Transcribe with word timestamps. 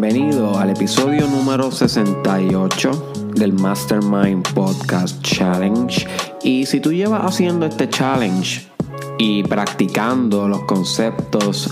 Bienvenido 0.00 0.56
al 0.56 0.70
episodio 0.70 1.26
número 1.26 1.72
68 1.72 3.32
del 3.34 3.52
Mastermind 3.52 4.46
Podcast 4.54 5.20
Challenge. 5.22 6.06
Y 6.44 6.66
si 6.66 6.78
tú 6.78 6.92
llevas 6.92 7.24
haciendo 7.24 7.66
este 7.66 7.88
challenge 7.88 8.68
y 9.18 9.42
practicando 9.42 10.46
los 10.46 10.60
conceptos, 10.66 11.68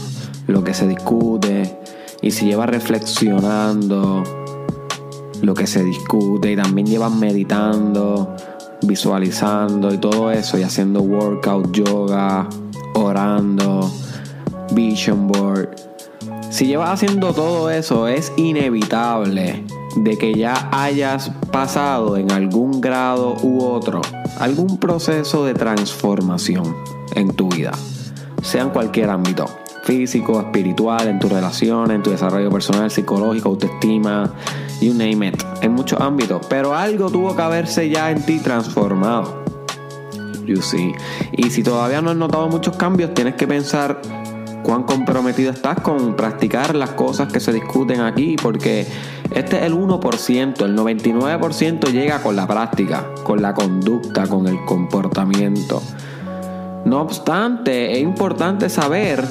lo 0.49 0.65
que 0.65 0.75
se 0.75 0.89
discute, 0.89 1.79
y 2.21 2.33
si 2.33 2.47
llevas 2.47 2.69
reflexionando 2.69 4.25
lo 5.41 5.55
que 5.55 5.69
se 5.69 5.85
discute 5.85 6.51
y 6.51 6.57
también 6.57 6.89
llevas 6.89 7.13
meditando, 7.13 8.35
visualizando 8.83 9.95
y 9.95 9.99
todo 9.99 10.33
eso 10.33 10.59
y 10.59 10.65
haciendo 10.65 11.01
workout, 11.01 11.71
yoga, 11.71 12.49
orando, 12.95 13.89
vision 14.73 15.29
board. 15.29 15.66
Si 16.57 16.67
llevas 16.67 16.89
haciendo 16.89 17.35
todo 17.35 17.69
eso, 17.69 18.09
es 18.09 18.33
inevitable 18.39 19.63
de 19.95 20.17
que 20.17 20.33
ya 20.33 20.71
hayas 20.73 21.31
pasado 21.53 22.17
en 22.17 22.33
algún 22.33 22.81
grado 22.81 23.37
u 23.43 23.63
otro 23.63 24.01
algún 24.39 24.79
proceso 24.79 25.45
de 25.45 25.53
transformación 25.53 26.75
en 27.15 27.35
tu 27.35 27.51
vida, 27.51 27.73
sea 28.41 28.63
en 28.63 28.71
cualquier 28.71 29.11
ámbito 29.11 29.45
físico, 29.83 30.41
espiritual, 30.41 31.09
en 31.09 31.19
tu 31.19 31.29
relación, 31.29 31.91
en 31.91 32.03
tu 32.03 32.09
desarrollo 32.09 32.49
personal, 32.49 32.91
psicológico, 32.91 33.51
autoestima, 33.51 34.33
you 34.81 34.95
name 34.95 35.29
it, 35.29 35.43
en 35.61 35.73
muchos 35.75 36.01
ámbitos. 36.01 36.41
Pero 36.49 36.75
algo 36.75 37.11
tuvo 37.11 37.37
que 37.37 37.43
haberse 37.43 37.91
ya 37.91 38.11
en 38.11 38.25
ti 38.25 38.39
transformado. 38.39 39.45
You 40.47 40.63
see. 40.63 40.95
Y 41.33 41.51
si 41.51 41.63
todavía 41.63 42.01
no 42.01 42.13
has 42.13 42.17
notado 42.17 42.49
muchos 42.49 42.79
cambios, 42.79 43.13
tienes 43.13 43.35
que 43.35 43.47
pensar 43.47 44.01
cuán 44.67 44.83
comprometido 44.83 45.53
estás 45.53 45.81
con 45.81 46.17
practicar 46.17 46.75
las 46.75 46.91
cosas 46.91 47.33
que 47.33 47.39
se 47.39 47.53
discuten 47.53 48.01
aquí, 48.01 48.35
porque 48.35 48.85
este 49.31 49.59
es 49.59 49.63
el 49.63 49.75
1%, 49.75 50.65
el 50.65 50.77
99% 50.77 51.93
llega 51.93 52.21
con 52.21 52.35
la 52.35 52.49
práctica, 52.49 53.15
con 53.23 53.41
la 53.41 53.55
conducta, 53.55 54.27
con 54.27 54.49
el 54.49 54.65
comportamiento. 54.65 55.81
No 56.85 57.01
obstante, 57.01 57.93
es 57.93 58.03
importante 58.03 58.69
saber 58.69 59.25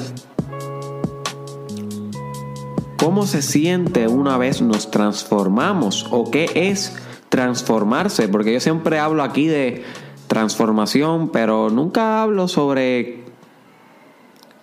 cómo 2.98 3.26
se 3.26 3.42
siente 3.42 4.08
una 4.08 4.38
vez 4.38 4.62
nos 4.62 4.90
transformamos 4.90 6.06
o 6.12 6.30
qué 6.30 6.48
es 6.54 6.96
transformarse, 7.28 8.28
porque 8.28 8.54
yo 8.54 8.60
siempre 8.60 8.98
hablo 8.98 9.22
aquí 9.22 9.48
de 9.48 9.84
transformación, 10.28 11.28
pero 11.28 11.68
nunca 11.68 12.22
hablo 12.22 12.48
sobre 12.48 13.25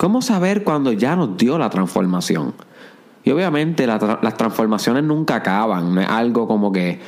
cómo 0.04 0.22
saber 0.22 0.66
cuando 0.66 0.92
ya 0.92 1.16
nos 1.16 1.38
dio 1.38 1.58
la 1.58 1.70
transformación. 1.70 2.54
Y 3.24 3.32
obviamente 3.32 3.88
las 3.88 4.36
transformaciones 4.36 5.02
nunca 5.06 5.36
acaban, 5.36 5.96
no 5.96 6.02
es 6.02 6.10
algo 6.10 6.46
como 6.46 6.74
que 6.74 7.00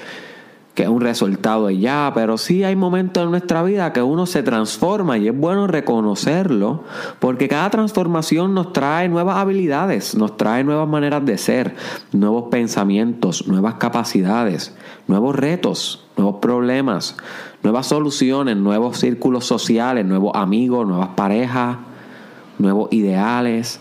que 0.73 0.83
es 0.83 0.89
un 0.89 1.01
resultado 1.01 1.67
de 1.67 1.77
ya, 1.77 2.11
pero 2.13 2.37
sí 2.37 2.63
hay 2.63 2.75
momentos 2.77 3.23
en 3.23 3.31
nuestra 3.31 3.63
vida 3.63 3.91
que 3.91 4.01
uno 4.01 4.25
se 4.25 4.43
transforma 4.43 5.17
y 5.17 5.27
es 5.29 5.37
bueno 5.37 5.67
reconocerlo 5.67 6.83
porque 7.19 7.47
cada 7.49 7.69
transformación 7.69 8.53
nos 8.53 8.71
trae 8.71 9.09
nuevas 9.09 9.37
habilidades, 9.37 10.15
nos 10.15 10.37
trae 10.37 10.63
nuevas 10.63 10.87
maneras 10.87 11.25
de 11.25 11.37
ser, 11.37 11.75
nuevos 12.13 12.45
pensamientos, 12.49 13.47
nuevas 13.47 13.75
capacidades, 13.75 14.75
nuevos 15.07 15.35
retos, 15.35 16.05
nuevos 16.15 16.37
problemas, 16.41 17.17
nuevas 17.61 17.87
soluciones, 17.87 18.55
nuevos 18.55 18.99
círculos 18.99 19.45
sociales, 19.45 20.05
nuevos 20.05 20.31
amigos, 20.35 20.87
nuevas 20.87 21.09
parejas, 21.15 21.77
nuevos 22.59 22.91
ideales. 22.91 23.79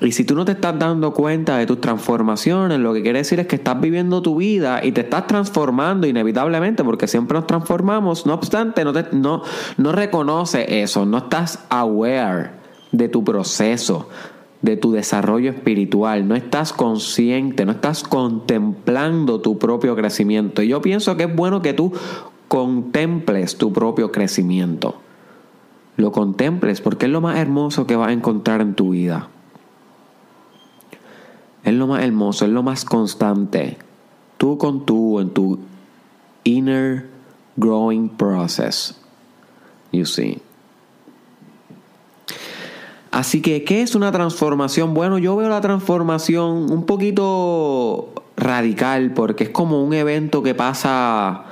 Y 0.00 0.10
si 0.12 0.24
tú 0.24 0.34
no 0.34 0.44
te 0.44 0.52
estás 0.52 0.76
dando 0.78 1.12
cuenta 1.14 1.58
de 1.58 1.66
tus 1.66 1.80
transformaciones, 1.80 2.80
lo 2.80 2.92
que 2.92 3.02
quiere 3.02 3.20
decir 3.20 3.38
es 3.38 3.46
que 3.46 3.56
estás 3.56 3.80
viviendo 3.80 4.20
tu 4.20 4.36
vida 4.36 4.84
y 4.84 4.90
te 4.90 5.02
estás 5.02 5.28
transformando 5.28 6.08
inevitablemente, 6.08 6.82
porque 6.82 7.06
siempre 7.06 7.36
nos 7.36 7.46
transformamos. 7.46 8.26
No 8.26 8.34
obstante, 8.34 8.84
no, 8.84 8.92
no, 9.12 9.42
no 9.76 9.92
reconoce 9.92 10.82
eso, 10.82 11.06
no 11.06 11.18
estás 11.18 11.64
aware 11.68 12.50
de 12.90 13.08
tu 13.08 13.22
proceso, 13.22 14.08
de 14.60 14.76
tu 14.76 14.90
desarrollo 14.90 15.50
espiritual, 15.50 16.26
no 16.26 16.34
estás 16.34 16.72
consciente, 16.72 17.64
no 17.64 17.72
estás 17.72 18.02
contemplando 18.02 19.40
tu 19.40 19.56
propio 19.58 19.94
crecimiento. 19.94 20.62
Y 20.62 20.68
yo 20.68 20.82
pienso 20.82 21.16
que 21.16 21.24
es 21.24 21.34
bueno 21.34 21.62
que 21.62 21.74
tú 21.74 21.92
contemples 22.48 23.56
tu 23.56 23.72
propio 23.72 24.10
crecimiento. 24.10 24.96
Lo 25.96 26.12
contemples 26.12 26.80
porque 26.80 27.06
es 27.06 27.12
lo 27.12 27.20
más 27.20 27.38
hermoso 27.38 27.86
que 27.86 27.96
vas 27.96 28.08
a 28.08 28.12
encontrar 28.12 28.60
en 28.60 28.74
tu 28.74 28.90
vida. 28.90 29.28
Es 31.64 31.74
lo 31.74 31.86
más 31.86 32.02
hermoso, 32.02 32.44
es 32.44 32.50
lo 32.50 32.62
más 32.62 32.84
constante. 32.84 33.78
Tú 34.36 34.58
con 34.58 34.84
tú 34.84 35.20
en 35.20 35.30
tu 35.30 35.60
inner 36.44 37.08
growing 37.56 38.08
process. 38.08 38.98
You 39.92 40.06
see. 40.06 40.40
Así 43.10 43.42
que, 43.42 43.62
¿qué 43.62 43.82
es 43.82 43.94
una 43.94 44.10
transformación? 44.10 44.94
Bueno, 44.94 45.18
yo 45.18 45.36
veo 45.36 45.50
la 45.50 45.60
transformación 45.60 46.72
un 46.72 46.86
poquito 46.86 48.14
radical 48.38 49.12
porque 49.12 49.44
es 49.44 49.50
como 49.50 49.84
un 49.84 49.92
evento 49.92 50.42
que 50.42 50.54
pasa 50.54 51.44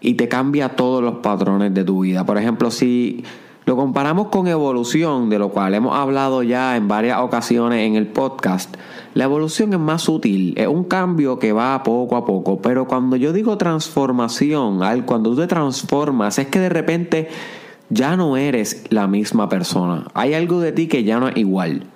y 0.00 0.14
te 0.14 0.26
cambia 0.28 0.70
todos 0.70 1.02
los 1.02 1.16
patrones 1.16 1.74
de 1.74 1.84
tu 1.84 2.00
vida. 2.00 2.24
Por 2.24 2.38
ejemplo, 2.38 2.70
si 2.70 3.24
lo 3.66 3.76
comparamos 3.76 4.28
con 4.28 4.46
evolución, 4.46 5.28
de 5.28 5.40
lo 5.40 5.50
cual 5.50 5.74
hemos 5.74 5.98
hablado 5.98 6.44
ya 6.44 6.76
en 6.76 6.86
varias 6.86 7.18
ocasiones 7.18 7.80
en 7.80 7.96
el 7.96 8.06
podcast, 8.06 8.76
la 9.12 9.24
evolución 9.24 9.72
es 9.72 9.80
más 9.80 10.02
sutil, 10.02 10.54
es 10.56 10.68
un 10.68 10.84
cambio 10.84 11.40
que 11.40 11.52
va 11.52 11.82
poco 11.82 12.16
a 12.16 12.24
poco, 12.24 12.62
pero 12.62 12.86
cuando 12.86 13.16
yo 13.16 13.32
digo 13.32 13.58
transformación, 13.58 14.78
cuando 15.04 15.30
tú 15.30 15.36
te 15.36 15.48
transformas, 15.48 16.38
es 16.38 16.46
que 16.46 16.60
de 16.60 16.68
repente 16.68 17.28
ya 17.90 18.16
no 18.16 18.36
eres 18.36 18.84
la 18.90 19.08
misma 19.08 19.48
persona. 19.48 20.06
Hay 20.14 20.34
algo 20.34 20.60
de 20.60 20.70
ti 20.70 20.86
que 20.86 21.02
ya 21.02 21.18
no 21.18 21.28
es 21.28 21.36
igual. 21.36 21.86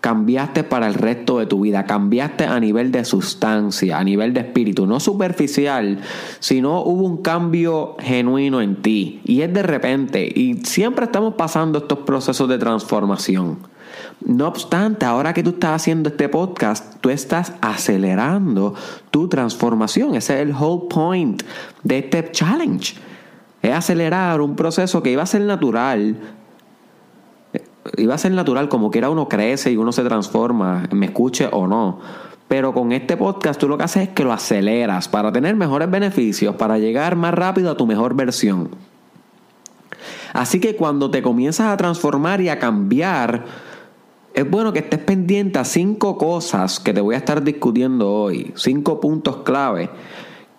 Cambiaste 0.00 0.64
para 0.64 0.86
el 0.86 0.94
resto 0.94 1.38
de 1.38 1.46
tu 1.46 1.60
vida, 1.60 1.84
cambiaste 1.84 2.44
a 2.44 2.58
nivel 2.58 2.90
de 2.90 3.04
sustancia, 3.04 3.98
a 3.98 4.04
nivel 4.04 4.32
de 4.32 4.40
espíritu, 4.40 4.86
no 4.86 4.98
superficial, 4.98 5.98
sino 6.38 6.82
hubo 6.82 7.04
un 7.04 7.18
cambio 7.18 7.96
genuino 7.98 8.62
en 8.62 8.76
ti. 8.76 9.20
Y 9.24 9.42
es 9.42 9.52
de 9.52 9.62
repente, 9.62 10.26
y 10.26 10.54
siempre 10.64 11.04
estamos 11.04 11.34
pasando 11.34 11.80
estos 11.80 11.98
procesos 11.98 12.48
de 12.48 12.56
transformación. 12.56 13.58
No 14.24 14.48
obstante, 14.48 15.06
ahora 15.06 15.32
que 15.32 15.42
tú 15.42 15.50
estás 15.50 15.82
haciendo 15.82 16.10
este 16.10 16.28
podcast, 16.28 16.96
tú 17.00 17.10
estás 17.10 17.52
acelerando 17.60 18.74
tu 19.10 19.28
transformación. 19.28 20.14
Ese 20.14 20.34
es 20.34 20.40
el 20.40 20.54
whole 20.54 20.88
point 20.88 21.42
de 21.82 21.98
este 21.98 22.30
challenge. 22.30 22.94
Es 23.62 23.72
acelerar 23.72 24.40
un 24.40 24.56
proceso 24.56 25.02
que 25.02 25.12
iba 25.12 25.22
a 25.22 25.26
ser 25.26 25.42
natural. 25.42 26.16
Iba 27.96 28.14
a 28.14 28.18
ser 28.18 28.32
natural 28.32 28.68
como 28.68 28.90
quiera 28.90 29.10
uno 29.10 29.28
crece 29.28 29.72
y 29.72 29.76
uno 29.76 29.92
se 29.92 30.02
transforma, 30.04 30.88
me 30.92 31.06
escuche 31.06 31.48
o 31.50 31.66
no. 31.66 32.00
Pero 32.48 32.74
con 32.74 32.92
este 32.92 33.16
podcast 33.16 33.60
tú 33.60 33.68
lo 33.68 33.78
que 33.78 33.84
haces 33.84 34.08
es 34.08 34.08
que 34.10 34.24
lo 34.24 34.32
aceleras 34.32 35.08
para 35.08 35.32
tener 35.32 35.54
mejores 35.56 35.90
beneficios, 35.90 36.56
para 36.56 36.78
llegar 36.78 37.16
más 37.16 37.32
rápido 37.32 37.70
a 37.70 37.76
tu 37.76 37.86
mejor 37.86 38.14
versión. 38.14 38.70
Así 40.32 40.60
que 40.60 40.76
cuando 40.76 41.10
te 41.10 41.22
comienzas 41.22 41.68
a 41.68 41.76
transformar 41.76 42.40
y 42.40 42.48
a 42.48 42.58
cambiar, 42.58 43.44
es 44.34 44.48
bueno 44.48 44.72
que 44.72 44.80
estés 44.80 45.00
pendiente 45.00 45.58
a 45.58 45.64
cinco 45.64 46.18
cosas 46.18 46.80
que 46.80 46.92
te 46.92 47.00
voy 47.00 47.14
a 47.14 47.18
estar 47.18 47.42
discutiendo 47.42 48.12
hoy, 48.12 48.52
cinco 48.56 49.00
puntos 49.00 49.38
clave 49.38 49.90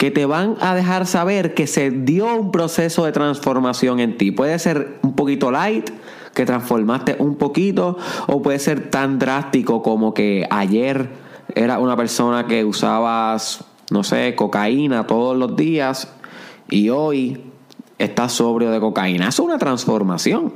que 0.01 0.09
te 0.09 0.25
van 0.25 0.57
a 0.61 0.73
dejar 0.73 1.05
saber 1.05 1.53
que 1.53 1.67
se 1.67 1.91
dio 1.91 2.35
un 2.35 2.51
proceso 2.51 3.05
de 3.05 3.11
transformación 3.11 3.99
en 3.99 4.17
ti. 4.17 4.31
Puede 4.31 4.57
ser 4.57 4.97
un 5.03 5.13
poquito 5.13 5.51
light, 5.51 5.91
que 6.33 6.45
transformaste 6.45 7.17
un 7.19 7.35
poquito, 7.35 7.97
o 8.27 8.41
puede 8.41 8.59
ser 8.59 8.89
tan 8.89 9.19
drástico 9.19 9.81
como 9.81 10.13
que 10.13 10.47
ayer 10.49 11.09
era 11.55 11.79
una 11.79 11.97
persona 11.97 12.47
que 12.47 12.63
usabas, 12.63 13.63
no 13.89 14.03
sé, 14.03 14.35
cocaína 14.35 15.07
todos 15.07 15.35
los 15.37 15.55
días 15.55 16.13
y 16.69 16.89
hoy 16.89 17.43
estás 17.97 18.33
sobrio 18.33 18.71
de 18.71 18.79
cocaína. 18.79 19.27
Eso 19.27 19.43
es 19.43 19.47
una 19.47 19.57
transformación. 19.57 20.53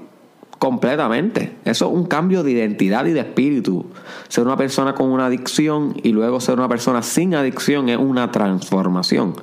Completamente. 0.57 1.57
Eso 1.66 1.88
es 1.88 1.94
un 1.94 2.06
cambio 2.06 2.42
de 2.42 2.51
identidad 2.51 3.06
y 3.06 3.12
de 3.12 3.19
espíritu. 3.19 3.88
Ser 4.30 4.45
una 4.45 4.56
persona 4.56 4.95
con 4.95 5.12
una 5.12 5.25
adicción 5.25 5.95
y 6.01 6.10
luego 6.10 6.39
ser 6.39 6.57
una 6.57 6.69
persona 6.69 7.04
sin 7.04 7.36
adicción 7.36 7.89
es 7.89 7.98
una 7.98 8.31
transformación. 8.31 9.36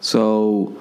So, 0.00 0.72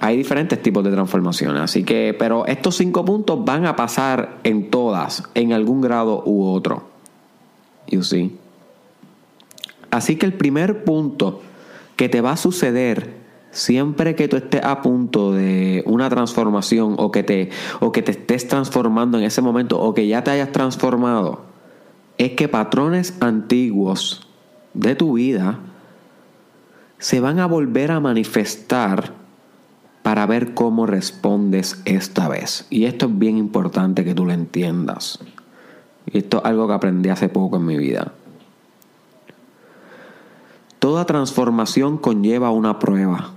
hay 0.00 0.16
diferentes 0.16 0.62
tipos 0.62 0.84
de 0.84 0.90
transformaciones. 0.90 1.62
Así 1.62 1.84
que, 1.84 2.14
pero 2.18 2.46
estos 2.46 2.76
cinco 2.76 3.04
puntos 3.04 3.44
van 3.44 3.66
a 3.66 3.76
pasar 3.76 4.38
en 4.44 4.70
todas, 4.70 5.24
en 5.34 5.52
algún 5.52 5.80
grado 5.80 6.22
u 6.24 6.46
otro. 6.46 6.88
You 7.88 8.02
see. 8.02 8.36
Así 9.90 10.16
que 10.16 10.26
el 10.26 10.34
primer 10.34 10.84
punto 10.84 11.40
que 11.96 12.08
te 12.08 12.20
va 12.20 12.32
a 12.32 12.36
suceder 12.36 13.18
Siempre 13.50 14.14
que 14.14 14.28
tú 14.28 14.36
estés 14.36 14.62
a 14.62 14.82
punto 14.82 15.32
de 15.32 15.82
una 15.86 16.10
transformación 16.10 16.96
o 16.98 17.10
que 17.10 17.22
te, 17.22 17.50
o 17.80 17.92
que 17.92 18.02
te 18.02 18.12
estés 18.12 18.46
transformando 18.46 19.18
en 19.18 19.24
ese 19.24 19.40
momento 19.40 19.80
o 19.80 19.94
que 19.94 20.06
ya 20.06 20.22
te 20.22 20.30
hayas 20.30 20.52
transformado, 20.52 21.44
es 22.18 22.32
que 22.32 22.48
patrones 22.48 23.16
antiguos 23.20 24.28
de 24.74 24.94
tu 24.94 25.14
vida 25.14 25.60
se 26.98 27.20
van 27.20 27.38
a 27.38 27.46
volver 27.46 27.90
a 27.90 28.00
manifestar 28.00 29.14
para 30.02 30.26
ver 30.26 30.54
cómo 30.54 30.86
respondes 30.86 31.80
esta 31.84 32.28
vez. 32.28 32.66
Y 32.70 32.84
esto 32.84 33.06
es 33.06 33.18
bien 33.18 33.36
importante 33.36 34.04
que 34.04 34.14
tú 34.14 34.24
lo 34.24 34.32
entiendas. 34.32 35.18
Y 36.06 36.18
esto 36.18 36.38
es 36.38 36.44
algo 36.44 36.66
que 36.66 36.74
aprendí 36.74 37.08
hace 37.08 37.28
poco 37.28 37.56
en 37.56 37.66
mi 37.66 37.76
vida. 37.76 38.12
Toda 40.78 41.04
transformación 41.04 41.98
conlleva 41.98 42.50
una 42.50 42.78
prueba. 42.78 43.32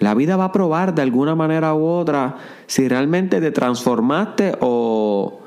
La 0.00 0.14
vida 0.14 0.36
va 0.36 0.46
a 0.46 0.52
probar 0.52 0.94
de 0.94 1.02
alguna 1.02 1.34
manera 1.34 1.74
u 1.74 1.84
otra 1.84 2.36
si 2.66 2.88
realmente 2.88 3.40
te 3.40 3.50
transformaste 3.50 4.56
o, 4.60 5.40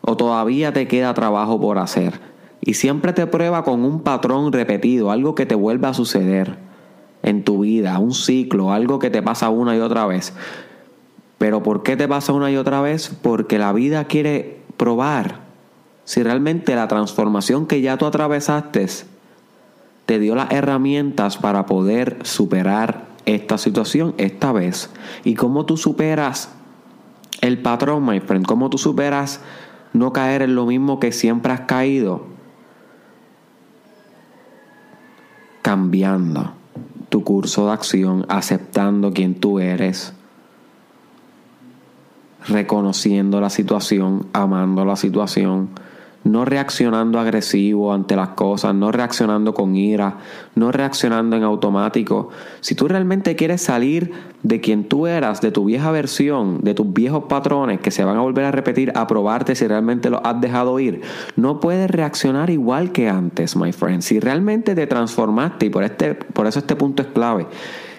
o 0.00 0.16
todavía 0.16 0.72
te 0.72 0.88
queda 0.88 1.14
trabajo 1.14 1.60
por 1.60 1.78
hacer. 1.78 2.20
Y 2.60 2.74
siempre 2.74 3.12
te 3.12 3.26
prueba 3.26 3.64
con 3.64 3.84
un 3.84 4.02
patrón 4.02 4.52
repetido, 4.52 5.10
algo 5.10 5.34
que 5.34 5.46
te 5.46 5.54
vuelve 5.54 5.86
a 5.86 5.94
suceder 5.94 6.69
en 7.22 7.44
tu 7.44 7.60
vida, 7.60 7.98
un 7.98 8.14
ciclo, 8.14 8.72
algo 8.72 8.98
que 8.98 9.10
te 9.10 9.22
pasa 9.22 9.50
una 9.50 9.76
y 9.76 9.80
otra 9.80 10.06
vez. 10.06 10.32
Pero 11.38 11.62
¿por 11.62 11.82
qué 11.82 11.96
te 11.96 12.08
pasa 12.08 12.32
una 12.32 12.50
y 12.50 12.56
otra 12.56 12.80
vez? 12.80 13.16
Porque 13.22 13.58
la 13.58 13.72
vida 13.72 14.04
quiere 14.04 14.60
probar 14.76 15.40
si 16.04 16.22
realmente 16.22 16.74
la 16.74 16.88
transformación 16.88 17.66
que 17.66 17.80
ya 17.80 17.96
tú 17.96 18.06
atravesaste 18.06 18.86
te 20.06 20.18
dio 20.18 20.34
las 20.34 20.50
herramientas 20.50 21.36
para 21.36 21.66
poder 21.66 22.18
superar 22.24 23.06
esta 23.26 23.58
situación 23.58 24.14
esta 24.18 24.52
vez. 24.52 24.90
Y 25.24 25.34
cómo 25.34 25.66
tú 25.66 25.76
superas 25.76 26.52
el 27.40 27.62
patrón, 27.62 28.04
my 28.04 28.20
friend, 28.20 28.44
cómo 28.44 28.70
tú 28.70 28.78
superas 28.78 29.40
no 29.92 30.12
caer 30.12 30.42
en 30.42 30.54
lo 30.54 30.66
mismo 30.66 30.98
que 30.98 31.12
siempre 31.12 31.52
has 31.52 31.60
caído. 31.60 32.26
Cambiando 35.62 36.59
tu 37.10 37.24
curso 37.24 37.66
de 37.66 37.72
acción, 37.72 38.24
aceptando 38.28 39.12
quién 39.12 39.34
tú 39.34 39.58
eres, 39.58 40.14
reconociendo 42.46 43.40
la 43.40 43.50
situación, 43.50 44.26
amando 44.32 44.84
la 44.86 44.96
situación 44.96 45.68
no 46.24 46.44
reaccionando 46.44 47.18
agresivo 47.18 47.92
ante 47.92 48.14
las 48.14 48.30
cosas, 48.30 48.74
no 48.74 48.92
reaccionando 48.92 49.54
con 49.54 49.74
ira, 49.74 50.18
no 50.54 50.70
reaccionando 50.70 51.36
en 51.36 51.44
automático. 51.44 52.28
Si 52.60 52.74
tú 52.74 52.88
realmente 52.88 53.36
quieres 53.36 53.62
salir 53.62 54.12
de 54.42 54.60
quien 54.60 54.84
tú 54.84 55.06
eras, 55.06 55.40
de 55.40 55.50
tu 55.50 55.64
vieja 55.64 55.90
versión, 55.90 56.60
de 56.62 56.74
tus 56.74 56.92
viejos 56.92 57.24
patrones 57.24 57.80
que 57.80 57.90
se 57.90 58.04
van 58.04 58.18
a 58.18 58.20
volver 58.20 58.44
a 58.44 58.52
repetir, 58.52 58.92
a 58.94 59.06
probarte 59.06 59.54
si 59.54 59.66
realmente 59.66 60.10
lo 60.10 60.24
has 60.24 60.40
dejado 60.40 60.78
ir, 60.78 61.00
no 61.36 61.60
puedes 61.60 61.90
reaccionar 61.90 62.50
igual 62.50 62.92
que 62.92 63.08
antes, 63.08 63.56
my 63.56 63.72
friend. 63.72 64.02
Si 64.02 64.20
realmente 64.20 64.74
te 64.74 64.86
transformaste, 64.86 65.66
y 65.66 65.70
por, 65.70 65.84
este, 65.84 66.14
por 66.14 66.46
eso 66.46 66.58
este 66.58 66.76
punto 66.76 67.02
es 67.02 67.08
clave, 67.08 67.46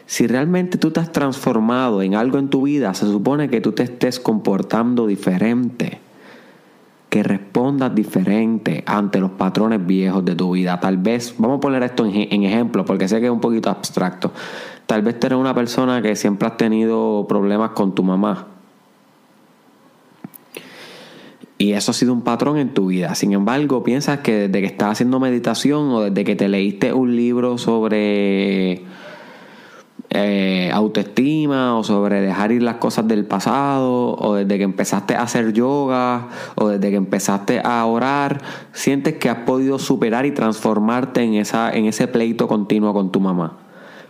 si 0.06 0.28
realmente 0.28 0.78
tú 0.78 0.92
te 0.92 1.00
has 1.00 1.12
transformado 1.12 2.02
en 2.02 2.16
algo 2.16 2.38
en 2.38 2.50
tu 2.50 2.64
vida, 2.64 2.94
se 2.94 3.06
supone 3.06 3.50
que 3.50 3.62
tú 3.62 3.72
te 3.72 3.84
estés 3.84 4.20
comportando 4.20 5.08
diferente 5.08 6.11
que 7.12 7.24
respondas 7.24 7.94
diferente 7.94 8.86
ante 8.88 9.20
los 9.20 9.32
patrones 9.32 9.86
viejos 9.86 10.24
de 10.24 10.34
tu 10.34 10.54
vida. 10.54 10.80
Tal 10.80 10.96
vez, 10.96 11.36
vamos 11.38 11.58
a 11.58 11.60
poner 11.60 11.84
esto 11.84 12.06
en, 12.06 12.44
ejemplo, 12.46 12.86
porque 12.86 13.10
sé 13.10 13.20
que 13.20 13.26
es 13.26 13.32
un 13.32 13.42
poquito 13.42 13.70
abstracto. 13.70 14.32
Tal 14.86 15.02
vez 15.02 15.18
eres 15.22 15.38
una 15.38 15.54
persona 15.54 16.02
que 16.02 16.16
siempre 16.16 16.48
has 16.48 16.56
tenido 16.56 17.26
problemas 17.28 17.72
con 17.72 17.94
tu 17.94 18.02
mamá. 18.02 18.48
Y 21.58 21.74
eso 21.74 21.92
ha 21.92 21.94
sido 21.94 22.14
un 22.14 22.22
patrón 22.22 22.58
en 22.58 22.74
tu 22.74 22.88
vida. 22.88 23.14
Sin 23.14 23.34
embargo, 23.34 23.84
piensas 23.84 24.20
que 24.20 24.48
desde 24.48 24.62
que 24.62 24.68
estás 24.68 24.92
haciendo 24.92 25.20
meditación 25.20 25.90
o 25.90 26.04
desde 26.04 26.24
que 26.24 26.38
te 26.38 26.48
leíste 26.48 26.94
un 26.94 27.18
libro 27.18 27.58
sobre 27.58 28.84
eh, 30.14 30.70
autoestima 30.74 31.78
o 31.78 31.86
sobre 31.86 32.20
dejar 32.20 32.52
ir 32.52 32.62
las 32.62 32.76
cosas 32.76 33.08
del 33.08 33.26
pasado 33.26 34.14
o 34.18 34.36
desde 34.36 34.58
que 34.58 34.66
empezaste 34.66 35.16
a 35.16 35.22
hacer 35.22 35.54
yoga 35.54 36.28
o 36.56 36.68
desde 36.68 36.90
que 36.90 36.98
empezaste 36.98 37.62
a 37.64 37.86
orar, 37.86 38.42
sientes 38.74 39.14
que 39.14 39.30
has 39.30 39.40
podido 39.40 39.80
superar 39.80 40.26
y 40.26 40.32
transformarte 40.32 41.22
en, 41.22 41.36
esa, 41.36 41.72
en 41.72 41.86
ese 41.86 42.10
pleito 42.10 42.50
continuo 42.50 42.94
con 42.94 43.14
tu 43.14 43.22
mamá. 43.22 43.58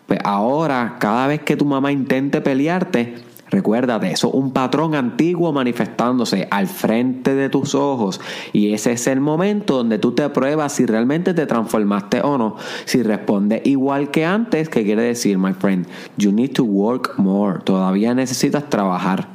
Pues 0.07 0.19
ahora, 0.24 0.98
cada 1.00 1.27
vez 1.27 1.42
que 1.42 1.56
tu 1.56 1.65
mamá 1.65 1.92
intente 1.92 2.42
pelearte, 2.42 3.15
Recuérdate, 3.51 4.09
eso 4.09 4.31
un 4.31 4.53
patrón 4.53 4.95
antiguo 4.95 5.51
manifestándose 5.51 6.48
al 6.50 6.68
frente 6.68 7.36
de 7.36 7.50
tus 7.50 7.75
ojos. 7.75 8.21
Y 8.53 8.74
ese 8.74 8.94
es 8.94 9.07
el 9.07 9.19
momento 9.19 9.75
donde 9.75 10.00
tú 10.00 10.13
te 10.13 10.27
pruebas 10.30 10.71
si 10.71 10.86
realmente 10.86 11.33
te 11.33 11.45
transformaste 11.45 12.21
o 12.21 12.38
no. 12.38 12.56
Si 12.86 13.03
responde 13.03 13.62
igual 13.65 14.09
que 14.09 14.25
antes, 14.25 14.69
¿qué 14.69 14.86
quiere 14.86 15.03
decir, 15.03 15.38
my 15.38 15.53
friend? 15.53 15.86
You 16.15 16.31
need 16.31 16.53
to 16.53 16.63
work 16.63 17.19
more. 17.19 17.59
Todavía 17.59 18.15
necesitas 18.15 18.69
trabajar. 18.69 19.27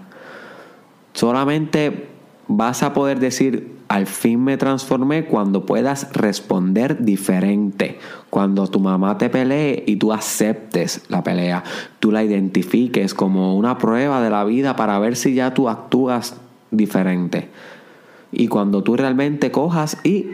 Solamente 1.13 2.09
vas 2.49 2.83
a 2.83 2.95
poder 2.95 3.21
decir, 3.21 3.76
al 3.89 4.07
fin 4.07 4.43
me 4.43 4.57
transformé 4.57 5.27
cuando 5.27 5.65
puedas 5.65 6.13
responder 6.13 7.05
diferente. 7.05 7.99
Cuando 8.31 8.67
tu 8.67 8.81
mamá 8.81 9.17
te 9.17 9.31
pelee 9.31 9.85
y 9.87 9.97
tú 9.97 10.13
aceptes 10.13 11.05
la 11.09 11.23
pelea, 11.23 11.63
tú 12.01 12.11
la 12.11 12.25
identifiques 12.25 13.15
como 13.15 13.57
una 13.57 13.79
prueba 13.79 14.21
de 14.21 14.31
la 14.31 14.45
vida 14.45 14.75
para 14.75 14.99
ver 14.99 15.17
si 15.17 15.35
ya 15.35 15.55
tú 15.55 15.69
actúas 15.69 16.37
diferente. 16.71 17.49
Y 18.33 18.49
cuando 18.49 18.83
tú 18.83 18.97
realmente 18.97 19.53
cojas 19.53 19.99
y 20.03 20.27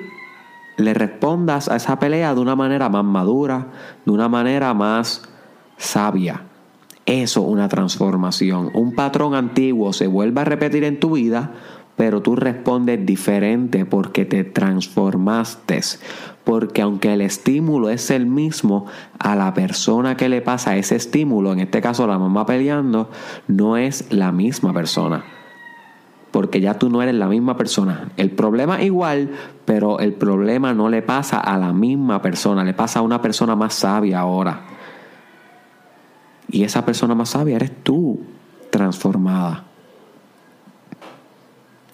le 0.78 0.94
respondas 0.94 1.68
a 1.68 1.76
esa 1.76 1.98
pelea 1.98 2.34
de 2.34 2.40
una 2.40 2.56
manera 2.56 2.88
más 2.88 3.04
madura, 3.04 3.66
de 4.06 4.12
una 4.12 4.28
manera 4.28 4.72
más 4.72 5.28
sabia. 5.76 6.44
Eso, 7.04 7.42
una 7.42 7.68
transformación. 7.68 8.70
Un 8.74 8.94
patrón 8.94 9.34
antiguo 9.34 9.92
se 9.92 10.06
vuelve 10.06 10.40
a 10.40 10.44
repetir 10.44 10.84
en 10.84 11.00
tu 11.00 11.12
vida 11.12 11.50
pero 11.96 12.22
tú 12.22 12.36
respondes 12.36 13.04
diferente 13.04 13.84
porque 13.84 14.24
te 14.24 14.44
transformaste. 14.44 15.80
Porque 16.44 16.82
aunque 16.82 17.12
el 17.12 17.20
estímulo 17.20 17.90
es 17.90 18.10
el 18.10 18.26
mismo, 18.26 18.86
a 19.18 19.36
la 19.36 19.54
persona 19.54 20.16
que 20.16 20.28
le 20.28 20.40
pasa 20.40 20.76
ese 20.76 20.96
estímulo, 20.96 21.52
en 21.52 21.60
este 21.60 21.80
caso 21.80 22.06
la 22.06 22.18
mamá 22.18 22.46
peleando, 22.46 23.10
no 23.46 23.76
es 23.76 24.12
la 24.12 24.32
misma 24.32 24.72
persona. 24.72 25.24
Porque 26.32 26.60
ya 26.60 26.78
tú 26.78 26.88
no 26.88 27.02
eres 27.02 27.14
la 27.14 27.28
misma 27.28 27.56
persona. 27.56 28.08
El 28.16 28.30
problema 28.30 28.80
es 28.80 28.86
igual, 28.86 29.30
pero 29.66 30.00
el 30.00 30.14
problema 30.14 30.72
no 30.72 30.88
le 30.88 31.02
pasa 31.02 31.38
a 31.38 31.58
la 31.58 31.72
misma 31.72 32.22
persona, 32.22 32.64
le 32.64 32.74
pasa 32.74 33.00
a 33.00 33.02
una 33.02 33.20
persona 33.20 33.54
más 33.54 33.74
sabia 33.74 34.20
ahora. 34.20 34.62
Y 36.50 36.64
esa 36.64 36.84
persona 36.84 37.14
más 37.14 37.28
sabia 37.28 37.56
eres 37.56 37.84
tú, 37.84 38.20
transformada 38.70 39.66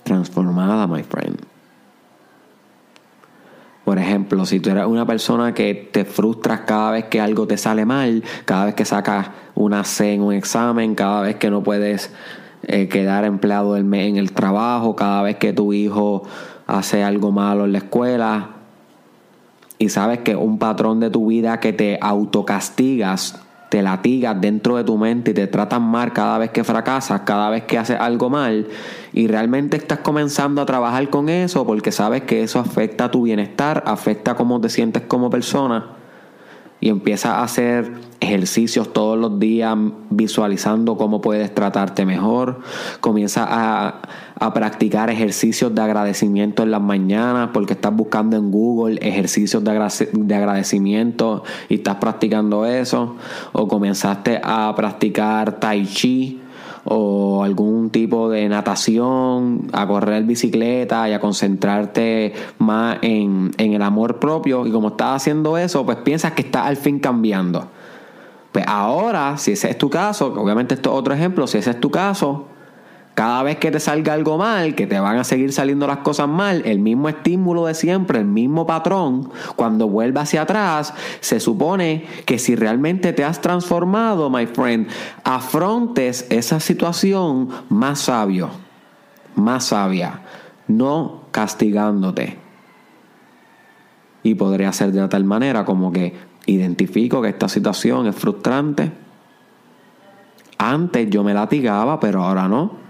transformada, 0.09 0.87
my 0.87 1.03
friend. 1.03 1.39
Por 3.85 3.99
ejemplo, 3.99 4.45
si 4.45 4.61
tú 4.61 4.71
eres 4.71 4.87
una 4.87 5.07
persona 5.07 5.55
que 5.55 5.75
te 5.75 6.05
frustras 6.05 6.61
cada 6.67 6.91
vez 6.91 7.05
que 7.07 7.21
algo 7.21 7.47
te 7.47 7.57
sale 7.57 7.85
mal, 7.85 8.23
cada 8.45 8.67
vez 8.67 8.75
que 8.75 8.85
sacas 8.85 9.29
una 9.55 9.85
C 9.85 10.13
en 10.15 10.23
un 10.23 10.35
examen, 10.35 10.95
cada 10.95 11.23
vez 11.23 11.37
que 11.37 11.51
no 11.51 11.63
puedes 11.63 12.13
eh, 12.65 12.89
quedar 12.89 13.25
empleado 13.25 13.77
en 13.77 13.95
el 13.95 14.33
trabajo, 14.33 14.95
cada 14.97 15.23
vez 15.23 15.37
que 15.37 15.53
tu 15.53 15.73
hijo 15.73 16.25
hace 16.67 17.03
algo 17.03 17.33
malo 17.33 17.65
en 17.65 17.73
la 17.73 17.79
escuela, 17.79 18.51
y 19.79 19.89
sabes 19.89 20.19
que 20.19 20.37
un 20.37 20.59
patrón 20.59 21.01
de 21.01 21.09
tu 21.09 21.29
vida 21.29 21.61
que 21.61 21.73
te 21.73 21.99
autocastigas 22.03 23.41
te 23.69 23.83
latigas 23.83 24.41
dentro 24.41 24.77
de 24.77 24.85
tu 24.85 24.97
mente 24.97 25.33
y 25.33 25.35
te 25.35 25.47
tratan 25.47 25.83
mal 25.83 26.13
cada 26.13 26.39
vez 26.39 26.51
que 26.51 26.65
fracasas, 26.65 27.23
cada 27.23 27.51
vez 27.51 27.65
que 27.65 27.79
haces 27.79 27.99
algo 28.01 28.31
mal 28.31 28.67
y 29.13 29.27
realmente 29.27 29.77
estás 29.77 29.99
comenzando 29.99 30.63
a 30.63 30.67
trabajar 30.67 31.11
con 31.11 31.29
eso 31.29 31.67
porque 31.67 31.93
sabes 31.93 32.23
que 32.23 32.43
eso 32.43 32.61
afecta 32.61 33.05
a 33.05 33.11
tu 33.11 33.23
bienestar, 33.23 33.83
afecta 33.87 34.33
a 34.33 34.37
cómo 34.37 34.61
te 34.61 34.69
sientes 34.69 35.03
como 35.03 35.31
persona 35.31 35.98
y 36.81 36.89
empiezas 36.91 37.33
a 37.33 37.43
hacer 37.43 37.93
ejercicios 38.21 38.93
todos 38.93 39.19
los 39.19 39.39
días 39.39 39.77
visualizando 40.11 40.97
cómo 40.97 41.21
puedes 41.21 41.55
tratarte 41.55 42.05
mejor, 42.05 42.61
comienza 43.01 43.47
a, 43.49 44.03
a, 44.39 44.55
practicar 44.55 45.11
ejercicios 45.11 45.75
de 45.75 45.83
agradecimiento 45.83 46.63
en 46.63 46.71
las 46.71 46.81
mañanas 46.81 47.51
porque 47.53 47.73
estás 47.73 47.95
buscando 47.95 48.37
en 48.37 48.51
Google 48.51 48.99
ejercicios 49.03 49.63
de, 49.65 50.09
de 50.13 50.35
agradecimiento 50.35 51.45
y 51.69 51.77
estás 51.77 51.97
practicando 51.97 52.67
eso, 52.67 53.17
o 53.53 53.69
comenzaste 53.69 54.41
a 54.43 54.73
practicar 54.77 55.59
tai 55.59 55.85
chi 55.87 56.41
o 56.91 57.43
algún 57.45 57.91
tipo 57.91 58.31
de 58.31 58.49
natación, 58.49 59.69
a 59.73 59.87
correr 59.87 60.25
bicicleta 60.25 61.09
y 61.09 61.13
a 61.13 61.21
concentrarte 61.21 62.33
más 62.59 62.99
en, 63.03 63.53
el 63.59 63.83
amor 63.83 64.19
propio. 64.19 64.67
Y 64.67 64.71
como 64.71 64.89
estás 64.89 65.23
haciendo 65.23 65.59
eso, 65.59 65.85
pues 65.85 65.99
piensas 65.99 66.33
que 66.33 66.43
estás 66.43 66.67
al 66.67 66.77
fin 66.77 66.99
cambiando. 66.99 67.69
Pues 68.53 68.65
ahora, 68.67 69.37
si 69.37 69.53
ese 69.53 69.71
es 69.71 69.79
tu 69.79 69.91
caso, 69.91 70.35
obviamente 70.37 70.75
esto 70.75 70.91
es 70.93 70.97
otro 70.99 71.15
ejemplo, 71.15 71.47
si 71.47 71.59
ese 71.59 71.71
es 71.71 71.81
tu 71.81 71.91
caso, 71.91 72.47
Cada 73.19 73.43
vez 73.43 73.57
que 73.57 73.73
te 73.73 73.81
salga 73.81 74.13
algo 74.13 74.39
mal, 74.39 74.77
que 74.77 74.87
te 74.87 75.01
van 75.01 75.19
a 75.19 75.25
seguir 75.25 75.53
saliendo 75.53 75.89
las 75.89 75.99
cosas 75.99 76.29
mal, 76.29 76.63
el 76.65 76.79
mismo 76.79 77.09
estímulo 77.09 77.67
de 77.67 77.75
siempre, 77.75 78.21
el 78.21 78.27
mismo 78.27 78.65
patrón, 78.65 79.33
cuando 79.57 79.89
vuelva 79.89 80.21
hacia 80.21 80.43
atrás, 80.43 80.95
se 81.19 81.41
supone 81.41 82.05
que 82.27 82.39
si 82.39 82.55
realmente 82.55 83.13
te 83.13 83.25
has 83.25 83.41
transformado, 83.41 84.31
my 84.31 84.47
friend, 84.47 84.87
afrontes 85.25 86.29
esa 86.31 86.61
situación 86.61 87.49
más 87.71 87.99
sabio, 88.03 88.51
más 89.35 89.65
sabia, 89.65 90.21
no 90.69 91.23
castigándote. 91.33 92.39
Y 94.23 94.37
podría 94.37 94.73
ser 94.73 94.93
de 94.93 95.09
tal 95.09 95.25
manera 95.25 95.65
como 95.65 95.91
que 95.91 96.15
identifico 96.47 97.21
que 97.21 97.31
esta 97.31 97.49
situación 97.49 98.07
es 98.07 98.15
frustrante. 98.15 98.93
Antes 100.57 101.11
yo 101.11 101.25
me 101.25 101.35
latigaba, 101.35 101.99
pero 101.99 102.23
ahora 102.23 102.47
no. 102.47 102.87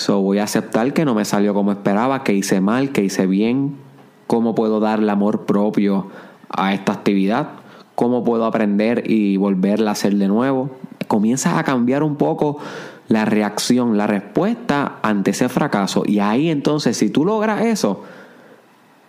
So 0.00 0.22
voy 0.22 0.38
a 0.38 0.44
aceptar 0.44 0.94
que 0.94 1.04
no 1.04 1.14
me 1.14 1.26
salió 1.26 1.52
como 1.52 1.72
esperaba, 1.72 2.24
que 2.24 2.32
hice 2.32 2.62
mal, 2.62 2.90
que 2.90 3.04
hice 3.04 3.26
bien. 3.26 3.76
¿Cómo 4.26 4.54
puedo 4.54 4.80
darle 4.80 5.12
amor 5.12 5.44
propio 5.44 6.06
a 6.48 6.72
esta 6.72 6.94
actividad? 6.94 7.50
¿Cómo 7.96 8.24
puedo 8.24 8.46
aprender 8.46 9.02
y 9.10 9.36
volverla 9.36 9.90
a 9.90 9.92
hacer 9.92 10.14
de 10.14 10.26
nuevo? 10.26 10.70
Comienzas 11.06 11.58
a 11.58 11.64
cambiar 11.64 12.02
un 12.02 12.16
poco 12.16 12.56
la 13.08 13.26
reacción, 13.26 13.98
la 13.98 14.06
respuesta 14.06 15.00
ante 15.02 15.32
ese 15.32 15.50
fracaso. 15.50 16.02
Y 16.06 16.20
ahí 16.20 16.48
entonces, 16.48 16.96
si 16.96 17.10
tú 17.10 17.26
logras 17.26 17.60
eso, 17.60 18.02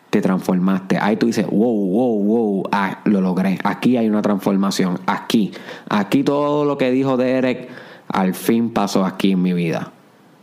te 0.10 0.20
transformaste. 0.20 0.98
Ahí 0.98 1.16
tú 1.16 1.28
dices, 1.28 1.48
wow, 1.48 1.88
wow, 1.88 2.22
wow, 2.22 2.64
ah, 2.74 3.00
lo 3.06 3.22
logré. 3.22 3.60
Aquí 3.64 3.96
hay 3.96 4.10
una 4.10 4.22
transformación. 4.22 5.00
Aquí. 5.06 5.54
Aquí 5.88 6.26
todo 6.26 6.66
lo 6.66 6.78
que 6.78 6.92
dijo 6.92 7.16
Derek 7.16 7.70
al 8.10 8.34
fin 8.34 8.72
pasó 8.72 9.06
aquí 9.06 9.32
en 9.32 9.42
mi 9.42 9.54
vida. 9.54 9.94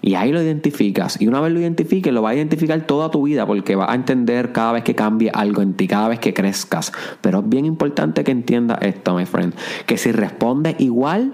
Y 0.01 0.15
ahí 0.15 0.31
lo 0.33 0.41
identificas. 0.41 1.21
Y 1.21 1.27
una 1.27 1.41
vez 1.41 1.53
lo 1.53 1.61
identifiques, 1.61 2.13
lo 2.13 2.23
va 2.23 2.31
a 2.31 2.35
identificar 2.35 2.81
toda 2.87 3.11
tu 3.11 3.25
vida 3.25 3.47
porque 3.47 3.75
va 3.75 3.91
a 3.91 3.95
entender 3.95 4.53
cada 4.53 4.73
vez 4.73 4.85
que 4.85 4.95
cambie 4.95 5.31
algo 5.35 5.61
en 5.61 5.75
ti, 5.75 5.89
cada 5.89 6.09
vez 6.09 6.21
que 6.21 6.33
crezcas. 6.33 6.93
Pero 7.21 7.41
es 7.41 7.49
bien 7.49 7.65
importante 7.65 8.23
que 8.23 8.31
entiendas 8.31 8.79
esto, 8.83 9.15
my 9.15 9.27
friend. 9.27 9.55
Que 9.87 9.99
si 9.99 10.13
respondes 10.13 10.77
igual, 10.79 11.33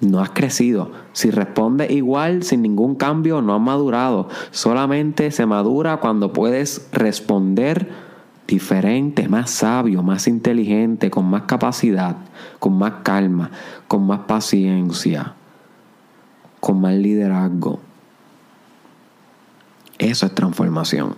no 0.00 0.20
has 0.20 0.30
crecido. 0.30 0.90
Si 1.12 1.30
respondes 1.30 1.90
igual, 1.90 2.42
sin 2.42 2.60
ningún 2.62 2.96
cambio, 2.96 3.40
no 3.40 3.54
has 3.54 3.60
madurado. 3.60 4.28
Solamente 4.50 5.30
se 5.30 5.46
madura 5.46 5.96
cuando 5.98 6.32
puedes 6.32 6.88
responder 6.92 7.88
diferente, 8.46 9.28
más 9.28 9.50
sabio, 9.50 10.02
más 10.02 10.26
inteligente, 10.26 11.10
con 11.10 11.24
más 11.26 11.42
capacidad, 11.42 12.16
con 12.58 12.76
más 12.76 12.94
calma, 13.02 13.50
con 13.88 14.06
más 14.06 14.20
paciencia, 14.20 15.34
con 16.60 16.80
más 16.80 16.94
liderazgo. 16.94 17.80
Eso 20.02 20.26
es 20.26 20.34
transformación. 20.34 21.14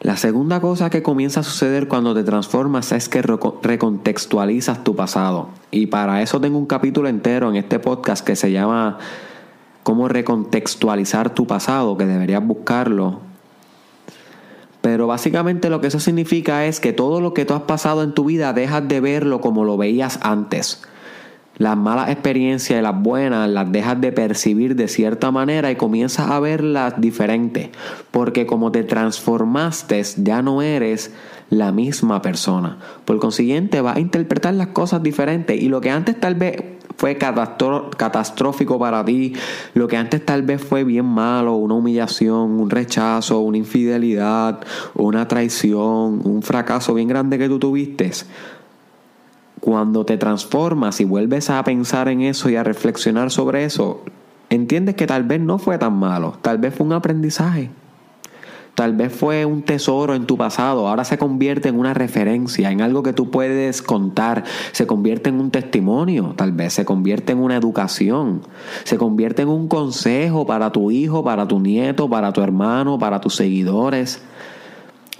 La 0.00 0.16
segunda 0.16 0.62
cosa 0.62 0.88
que 0.88 1.02
comienza 1.02 1.40
a 1.40 1.42
suceder 1.42 1.88
cuando 1.88 2.14
te 2.14 2.24
transformas 2.24 2.90
es 2.92 3.10
que 3.10 3.20
recontextualizas 3.20 4.82
tu 4.82 4.96
pasado. 4.96 5.50
Y 5.70 5.86
para 5.86 6.22
eso 6.22 6.40
tengo 6.40 6.56
un 6.56 6.64
capítulo 6.64 7.06
entero 7.10 7.50
en 7.50 7.56
este 7.56 7.78
podcast 7.78 8.24
que 8.26 8.34
se 8.34 8.50
llama 8.50 8.96
Cómo 9.82 10.08
recontextualizar 10.08 11.34
tu 11.34 11.46
pasado, 11.46 11.98
que 11.98 12.06
deberías 12.06 12.44
buscarlo. 12.44 13.20
Pero 14.80 15.06
básicamente 15.06 15.68
lo 15.68 15.82
que 15.82 15.88
eso 15.88 16.00
significa 16.00 16.64
es 16.64 16.80
que 16.80 16.94
todo 16.94 17.20
lo 17.20 17.34
que 17.34 17.44
tú 17.44 17.52
has 17.52 17.64
pasado 17.64 18.02
en 18.02 18.14
tu 18.14 18.24
vida 18.24 18.54
dejas 18.54 18.88
de 18.88 19.00
verlo 19.02 19.42
como 19.42 19.64
lo 19.64 19.76
veías 19.76 20.18
antes. 20.22 20.82
Las 21.62 21.76
malas 21.76 22.10
experiencias 22.10 22.80
y 22.80 22.82
las 22.82 23.00
buenas 23.00 23.48
las 23.48 23.70
dejas 23.70 24.00
de 24.00 24.10
percibir 24.10 24.74
de 24.74 24.88
cierta 24.88 25.30
manera 25.30 25.70
y 25.70 25.76
comienzas 25.76 26.28
a 26.28 26.40
verlas 26.40 26.94
diferentes. 26.98 27.68
Porque 28.10 28.46
como 28.46 28.72
te 28.72 28.82
transformaste, 28.82 30.02
ya 30.16 30.42
no 30.42 30.60
eres 30.60 31.12
la 31.50 31.70
misma 31.70 32.20
persona. 32.20 32.78
Por 33.04 33.20
consiguiente, 33.20 33.80
vas 33.80 33.94
a 33.94 34.00
interpretar 34.00 34.54
las 34.54 34.66
cosas 34.68 35.04
diferentes. 35.04 35.62
Y 35.62 35.68
lo 35.68 35.80
que 35.80 35.90
antes 35.90 36.18
tal 36.18 36.34
vez 36.34 36.56
fue 36.96 37.16
catastrófico 37.16 38.80
para 38.80 39.04
ti, 39.04 39.34
lo 39.74 39.86
que 39.86 39.96
antes 39.96 40.26
tal 40.26 40.42
vez 40.42 40.60
fue 40.60 40.82
bien 40.82 41.06
malo, 41.06 41.54
una 41.54 41.74
humillación, 41.74 42.58
un 42.58 42.70
rechazo, 42.70 43.38
una 43.38 43.58
infidelidad, 43.58 44.58
una 44.94 45.28
traición, 45.28 46.22
un 46.24 46.42
fracaso 46.42 46.92
bien 46.92 47.06
grande 47.06 47.38
que 47.38 47.48
tú 47.48 47.60
tuviste 47.60 48.10
cuando 49.62 50.04
te 50.04 50.18
transformas 50.18 51.00
y 51.00 51.04
vuelves 51.04 51.48
a 51.48 51.62
pensar 51.62 52.08
en 52.08 52.22
eso 52.22 52.50
y 52.50 52.56
a 52.56 52.64
reflexionar 52.64 53.30
sobre 53.30 53.64
eso, 53.64 54.02
entiendes 54.50 54.96
que 54.96 55.06
tal 55.06 55.22
vez 55.22 55.40
no 55.40 55.60
fue 55.60 55.78
tan 55.78 55.92
malo, 55.94 56.36
tal 56.42 56.58
vez 56.58 56.74
fue 56.74 56.84
un 56.84 56.92
aprendizaje. 56.92 57.70
Tal 58.74 58.96
vez 58.96 59.12
fue 59.12 59.44
un 59.44 59.62
tesoro 59.62 60.16
en 60.16 60.26
tu 60.26 60.36
pasado, 60.36 60.88
ahora 60.88 61.04
se 61.04 61.16
convierte 61.16 61.68
en 61.68 61.78
una 61.78 61.94
referencia, 61.94 62.72
en 62.72 62.80
algo 62.80 63.04
que 63.04 63.12
tú 63.12 63.30
puedes 63.30 63.82
contar, 63.82 64.42
se 64.72 64.88
convierte 64.88 65.28
en 65.28 65.38
un 65.38 65.52
testimonio, 65.52 66.34
tal 66.36 66.50
vez 66.50 66.72
se 66.72 66.84
convierte 66.84 67.30
en 67.30 67.38
una 67.38 67.56
educación, 67.56 68.40
se 68.82 68.96
convierte 68.98 69.42
en 69.42 69.48
un 69.48 69.68
consejo 69.68 70.44
para 70.44 70.72
tu 70.72 70.90
hijo, 70.90 71.22
para 71.22 71.46
tu 71.46 71.60
nieto, 71.60 72.08
para 72.08 72.32
tu 72.32 72.40
hermano, 72.40 72.98
para 72.98 73.20
tus 73.20 73.36
seguidores 73.36 74.22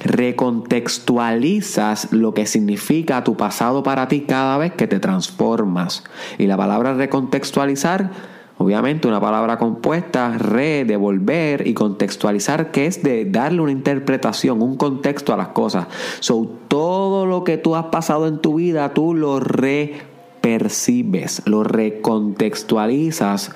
recontextualizas 0.04 2.12
lo 2.12 2.35
que 2.35 2.47
significa 2.47 3.25
tu 3.25 3.37
pasado 3.37 3.82
para 3.82 4.06
ti 4.09 4.21
cada 4.23 4.59
vez 4.59 4.73
que 4.73 4.87
te 4.87 5.00
transformas. 5.00 6.04
Y 6.38 6.47
la 6.47 6.56
palabra 6.56 6.94
recontextualizar, 6.94 8.11
obviamente 8.59 9.09
una 9.09 9.21
palabra 9.21 9.59
compuesta, 9.59 10.38
re, 10.38 10.85
devolver 10.85 11.66
y 11.66 11.75
contextualizar, 11.75 12.71
que 12.71 12.87
es 12.87 13.02
de 13.02 13.25
darle 13.25 13.61
una 13.61 13.73
interpretación, 13.73 14.62
un 14.62 14.76
contexto 14.76 15.32
a 15.32 15.37
las 15.37 15.49
cosas. 15.49 15.88
So, 16.21 16.49
todo 16.68 17.26
lo 17.26 17.42
que 17.44 17.59
tú 17.59 17.76
has 17.76 17.87
pasado 17.87 18.26
en 18.26 18.38
tu 18.38 18.56
vida, 18.56 18.94
tú 18.94 19.14
lo 19.14 19.40
repercibes, 19.40 21.42
lo 21.47 21.64
recontextualizas 21.64 23.52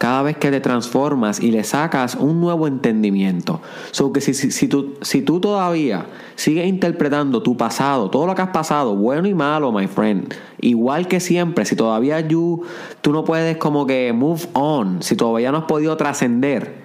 cada 0.00 0.22
vez 0.22 0.38
que 0.38 0.50
te 0.50 0.62
transformas 0.62 1.40
y 1.40 1.50
le 1.50 1.62
sacas 1.62 2.14
un 2.14 2.40
nuevo 2.40 2.66
entendimiento. 2.66 3.60
So 3.90 4.14
que 4.14 4.22
si, 4.22 4.66
tú, 4.66 5.40
todavía 5.40 6.06
sigues 6.36 6.66
interpretando 6.66 7.42
tu 7.42 7.58
pasado, 7.58 8.08
todo 8.08 8.26
lo 8.26 8.34
que 8.34 8.40
has 8.40 8.48
pasado, 8.48 8.96
bueno 8.96 9.28
y 9.28 9.34
malo, 9.34 9.70
my 9.72 9.88
friend, 9.88 10.32
igual 10.58 11.06
que 11.06 11.20
siempre, 11.20 11.66
si 11.66 11.76
todavía 11.76 12.26
tú 12.26 12.64
no 13.12 13.24
puedes 13.24 13.58
como 13.58 13.86
que 13.86 14.14
move 14.14 14.48
on, 14.54 15.02
si 15.02 15.16
todavía 15.16 15.52
no 15.52 15.58
has 15.58 15.64
podido 15.64 15.94
trascender, 15.98 16.82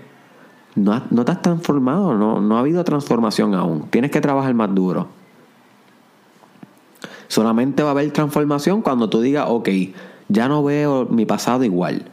no, 0.75 1.01
no 1.09 1.23
te 1.23 1.31
has 1.31 1.41
transformado, 1.41 2.15
no, 2.15 2.41
no 2.41 2.57
ha 2.57 2.59
habido 2.59 2.83
transformación 2.83 3.53
aún. 3.53 3.87
Tienes 3.91 4.11
que 4.11 4.19
trabajar 4.19 4.53
más 4.55 4.75
duro. 4.75 5.07
Solamente 7.29 7.81
va 7.81 7.89
a 7.89 7.91
haber 7.91 8.11
transformación 8.11 8.81
cuando 8.81 9.09
tú 9.09 9.21
digas, 9.21 9.45
ok, 9.47 9.69
ya 10.27 10.49
no 10.49 10.65
veo 10.65 11.05
mi 11.05 11.25
pasado 11.25 11.63
igual 11.63 12.11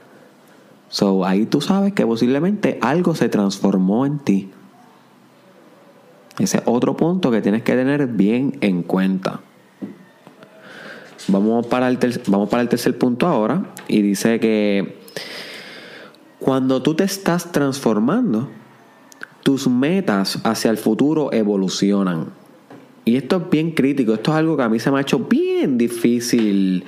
So 0.93 1.25
ahí 1.25 1.47
tú 1.47 1.63
sabes 1.63 1.95
que 1.95 2.07
posiblemente 2.07 2.79
algo 2.83 3.15
se 3.15 3.31
transformó 3.31 4.05
en 4.05 4.19
ti. 4.19 4.51
Ese 6.39 6.59
es 6.59 6.63
otro 6.67 6.99
punto 6.99 7.31
que 7.31 7.41
tienes 7.41 7.63
que 7.63 7.73
tener 7.73 8.07
bien 8.09 8.59
en 8.61 8.83
cuenta. 8.83 9.41
Vamos 11.29 11.67
para 11.67 11.89
el, 11.89 11.99
vamos 12.27 12.51
para 12.51 12.63
el 12.63 12.69
tercer 12.69 12.99
punto 12.99 13.27
ahora. 13.27 13.73
Y 13.89 14.03
dice 14.03 14.39
que 14.39 14.99
cuando 16.39 16.83
tú 16.83 16.95
te 16.95 17.05
estás 17.05 17.53
transformando, 17.53 18.51
tus 19.43 19.69
metas 19.69 20.41
hacia 20.45 20.71
el 20.71 20.77
futuro 20.77 21.33
evolucionan. 21.33 22.35
Y 23.07 23.17
esto 23.17 23.39
es 23.39 23.51
bien 23.51 23.71
crítico. 23.71 24.13
Esto 24.13 24.33
es 24.33 24.37
algo 24.37 24.59
que 24.59 24.63
a 24.65 24.69
mí 24.69 24.79
se 24.79 24.91
me 24.91 24.99
ha 24.99 25.01
hecho 25.01 25.21
bien 25.21 25.79
difícil 25.79 26.85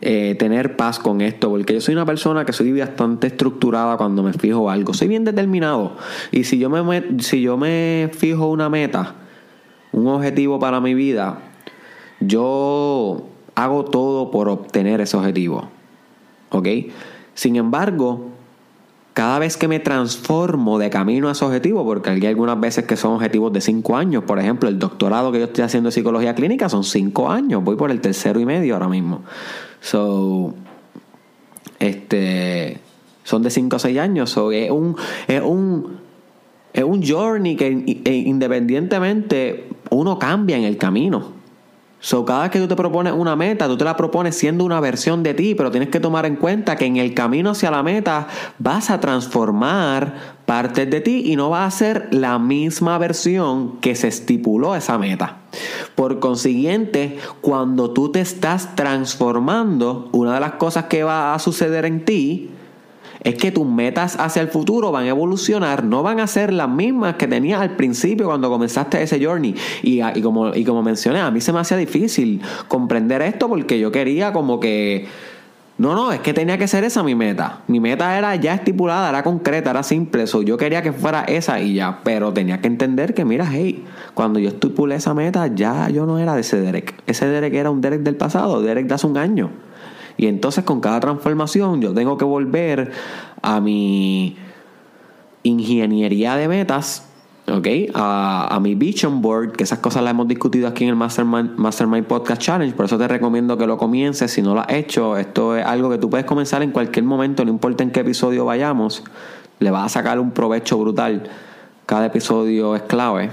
eh, 0.00 0.36
tener 0.38 0.76
paz 0.76 0.98
con 0.98 1.20
esto, 1.20 1.50
porque 1.50 1.74
yo 1.74 1.80
soy 1.80 1.94
una 1.94 2.04
persona 2.04 2.44
que 2.44 2.52
soy 2.52 2.78
bastante 2.78 3.28
estructurada 3.28 3.96
cuando 3.96 4.22
me 4.22 4.32
fijo 4.32 4.68
algo, 4.70 4.94
soy 4.94 5.08
bien 5.08 5.24
determinado 5.24 5.96
y 6.32 6.44
si 6.44 6.58
yo 6.58 6.68
me, 6.68 7.20
si 7.20 7.40
yo 7.40 7.56
me 7.56 8.10
fijo 8.12 8.48
una 8.48 8.68
meta, 8.68 9.14
un 9.92 10.06
objetivo 10.08 10.58
para 10.58 10.80
mi 10.80 10.94
vida, 10.94 11.38
yo 12.20 13.26
hago 13.54 13.84
todo 13.84 14.30
por 14.30 14.48
obtener 14.48 15.00
ese 15.00 15.16
objetivo, 15.16 15.70
¿ok? 16.50 16.68
Sin 17.34 17.56
embargo, 17.56 18.30
cada 19.16 19.38
vez 19.38 19.56
que 19.56 19.66
me 19.66 19.80
transformo 19.80 20.78
de 20.78 20.90
camino 20.90 21.30
a 21.30 21.32
ese 21.32 21.42
objetivo, 21.42 21.86
porque 21.86 22.10
hay 22.10 22.26
algunas 22.26 22.60
veces 22.60 22.84
que 22.84 22.96
son 22.96 23.14
objetivos 23.14 23.50
de 23.50 23.62
cinco 23.62 23.96
años, 23.96 24.24
por 24.24 24.38
ejemplo, 24.38 24.68
el 24.68 24.78
doctorado 24.78 25.32
que 25.32 25.38
yo 25.38 25.46
estoy 25.46 25.64
haciendo 25.64 25.88
de 25.88 25.92
psicología 25.92 26.34
clínica 26.34 26.68
son 26.68 26.84
cinco 26.84 27.30
años, 27.30 27.64
voy 27.64 27.76
por 27.76 27.90
el 27.90 28.02
tercero 28.02 28.38
y 28.40 28.44
medio 28.44 28.74
ahora 28.74 28.88
mismo. 28.88 29.22
So, 29.86 30.52
este, 31.78 32.78
son 33.22 33.42
de 33.44 33.50
5 33.50 33.76
o 33.76 33.78
6 33.78 33.98
años. 33.98 34.30
So, 34.30 34.50
es 34.50 34.68
un, 34.68 34.96
es 35.28 35.40
un, 35.40 35.98
es 36.72 36.82
un 36.82 37.04
journey 37.04 37.54
que 37.54 38.00
e 38.04 38.14
independientemente 38.16 39.68
uno 39.90 40.18
cambia 40.18 40.56
en 40.56 40.64
el 40.64 40.76
camino. 40.76 41.35
So, 41.98 42.24
cada 42.24 42.42
vez 42.42 42.50
que 42.50 42.60
tú 42.60 42.68
te 42.68 42.76
propones 42.76 43.14
una 43.14 43.36
meta, 43.36 43.66
tú 43.66 43.76
te 43.76 43.84
la 43.84 43.96
propones 43.96 44.36
siendo 44.36 44.64
una 44.64 44.80
versión 44.80 45.22
de 45.22 45.34
ti, 45.34 45.54
pero 45.54 45.70
tienes 45.70 45.88
que 45.88 45.98
tomar 45.98 46.26
en 46.26 46.36
cuenta 46.36 46.76
que 46.76 46.84
en 46.84 46.98
el 46.98 47.14
camino 47.14 47.50
hacia 47.50 47.70
la 47.70 47.82
meta 47.82 48.28
vas 48.58 48.90
a 48.90 49.00
transformar 49.00 50.36
partes 50.44 50.88
de 50.90 51.00
ti 51.00 51.22
y 51.24 51.36
no 51.36 51.50
va 51.50 51.64
a 51.64 51.70
ser 51.70 52.08
la 52.12 52.38
misma 52.38 52.98
versión 52.98 53.78
que 53.80 53.94
se 53.94 54.08
estipuló 54.08 54.76
esa 54.76 54.98
meta. 54.98 55.38
Por 55.94 56.20
consiguiente, 56.20 57.18
cuando 57.40 57.90
tú 57.90 58.12
te 58.12 58.20
estás 58.20 58.76
transformando, 58.76 60.08
una 60.12 60.34
de 60.34 60.40
las 60.40 60.52
cosas 60.52 60.84
que 60.84 61.02
va 61.02 61.34
a 61.34 61.38
suceder 61.38 61.86
en 61.86 62.04
ti 62.04 62.50
es 63.26 63.34
que 63.34 63.50
tus 63.50 63.66
metas 63.66 64.16
hacia 64.20 64.40
el 64.40 64.46
futuro 64.46 64.92
van 64.92 65.06
a 65.06 65.08
evolucionar, 65.08 65.82
no 65.82 66.04
van 66.04 66.20
a 66.20 66.28
ser 66.28 66.52
las 66.52 66.68
mismas 66.68 67.16
que 67.16 67.26
tenías 67.26 67.60
al 67.60 67.74
principio 67.74 68.26
cuando 68.26 68.48
comenzaste 68.48 69.02
ese 69.02 69.22
journey. 69.22 69.52
Y, 69.82 70.00
como, 70.22 70.54
y 70.54 70.64
como 70.64 70.84
mencioné, 70.84 71.18
a 71.18 71.32
mí 71.32 71.40
se 71.40 71.52
me 71.52 71.58
hacía 71.58 71.76
difícil 71.76 72.40
comprender 72.68 73.22
esto 73.22 73.48
porque 73.48 73.80
yo 73.80 73.90
quería 73.90 74.32
como 74.32 74.60
que... 74.60 75.08
No, 75.76 75.94
no, 75.94 76.12
es 76.12 76.20
que 76.20 76.32
tenía 76.32 76.56
que 76.56 76.68
ser 76.68 76.84
esa 76.84 77.02
mi 77.02 77.16
meta. 77.16 77.62
Mi 77.66 77.80
meta 77.80 78.16
era 78.16 78.36
ya 78.36 78.54
estipulada, 78.54 79.08
era 79.08 79.24
concreta, 79.24 79.70
era 79.70 79.82
simple. 79.82 80.22
Eso 80.22 80.42
yo 80.42 80.56
quería 80.56 80.80
que 80.82 80.92
fuera 80.92 81.24
esa 81.24 81.60
y 81.60 81.74
ya. 81.74 81.98
Pero 82.04 82.32
tenía 82.32 82.60
que 82.60 82.68
entender 82.68 83.12
que, 83.12 83.24
mira, 83.24 83.46
hey, 83.50 83.84
cuando 84.14 84.38
yo 84.38 84.50
estipulé 84.50 84.94
esa 84.94 85.14
meta, 85.14 85.48
ya 85.48 85.90
yo 85.90 86.06
no 86.06 86.20
era 86.20 86.36
de 86.36 86.42
ese 86.42 86.60
Derek. 86.60 86.94
Ese 87.08 87.26
Derek 87.26 87.52
era 87.52 87.70
un 87.70 87.80
Derek 87.80 88.02
del 88.02 88.16
pasado, 88.16 88.62
Derek 88.62 88.86
de 88.86 88.94
hace 88.94 89.06
un 89.08 89.18
año. 89.18 89.50
Y 90.16 90.26
entonces 90.26 90.64
con 90.64 90.80
cada 90.80 91.00
transformación 91.00 91.80
yo 91.80 91.92
tengo 91.92 92.16
que 92.16 92.24
volver 92.24 92.92
a 93.42 93.60
mi 93.60 94.36
ingeniería 95.42 96.36
de 96.36 96.48
metas, 96.48 97.06
¿ok? 97.48 97.66
A, 97.94 98.58
mi 98.60 98.74
vision 98.74 99.22
board, 99.22 99.52
que 99.52 99.64
esas 99.64 99.78
cosas 99.78 100.02
las 100.02 100.10
hemos 100.12 100.26
discutido 100.26 100.66
aquí 100.68 100.84
en 100.84 100.90
el 100.90 100.96
Mastermind, 100.96 101.56
Mastermind 101.56 102.06
Podcast 102.06 102.42
Challenge, 102.42 102.74
por 102.74 102.86
eso 102.86 102.98
te 102.98 103.06
recomiendo 103.06 103.56
que 103.56 103.66
lo 103.66 103.76
comiences 103.76 104.30
si 104.30 104.42
no 104.42 104.54
lo 104.54 104.60
has 104.60 104.72
hecho. 104.72 105.16
Esto 105.16 105.56
es 105.56 105.64
algo 105.64 105.90
que 105.90 105.98
tú 105.98 106.10
puedes 106.10 106.26
comenzar 106.26 106.62
en 106.62 106.72
cualquier 106.72 107.04
momento, 107.04 107.44
no 107.44 107.50
importa 107.50 107.84
en 107.84 107.90
qué 107.90 108.00
episodio 108.00 108.44
vayamos, 108.44 109.04
le 109.60 109.70
vas 109.70 109.86
a 109.86 109.88
sacar 109.88 110.18
un 110.18 110.32
provecho 110.32 110.78
brutal. 110.78 111.28
Cada 111.86 112.06
episodio 112.06 112.74
es 112.74 112.82
clave. 112.82 113.30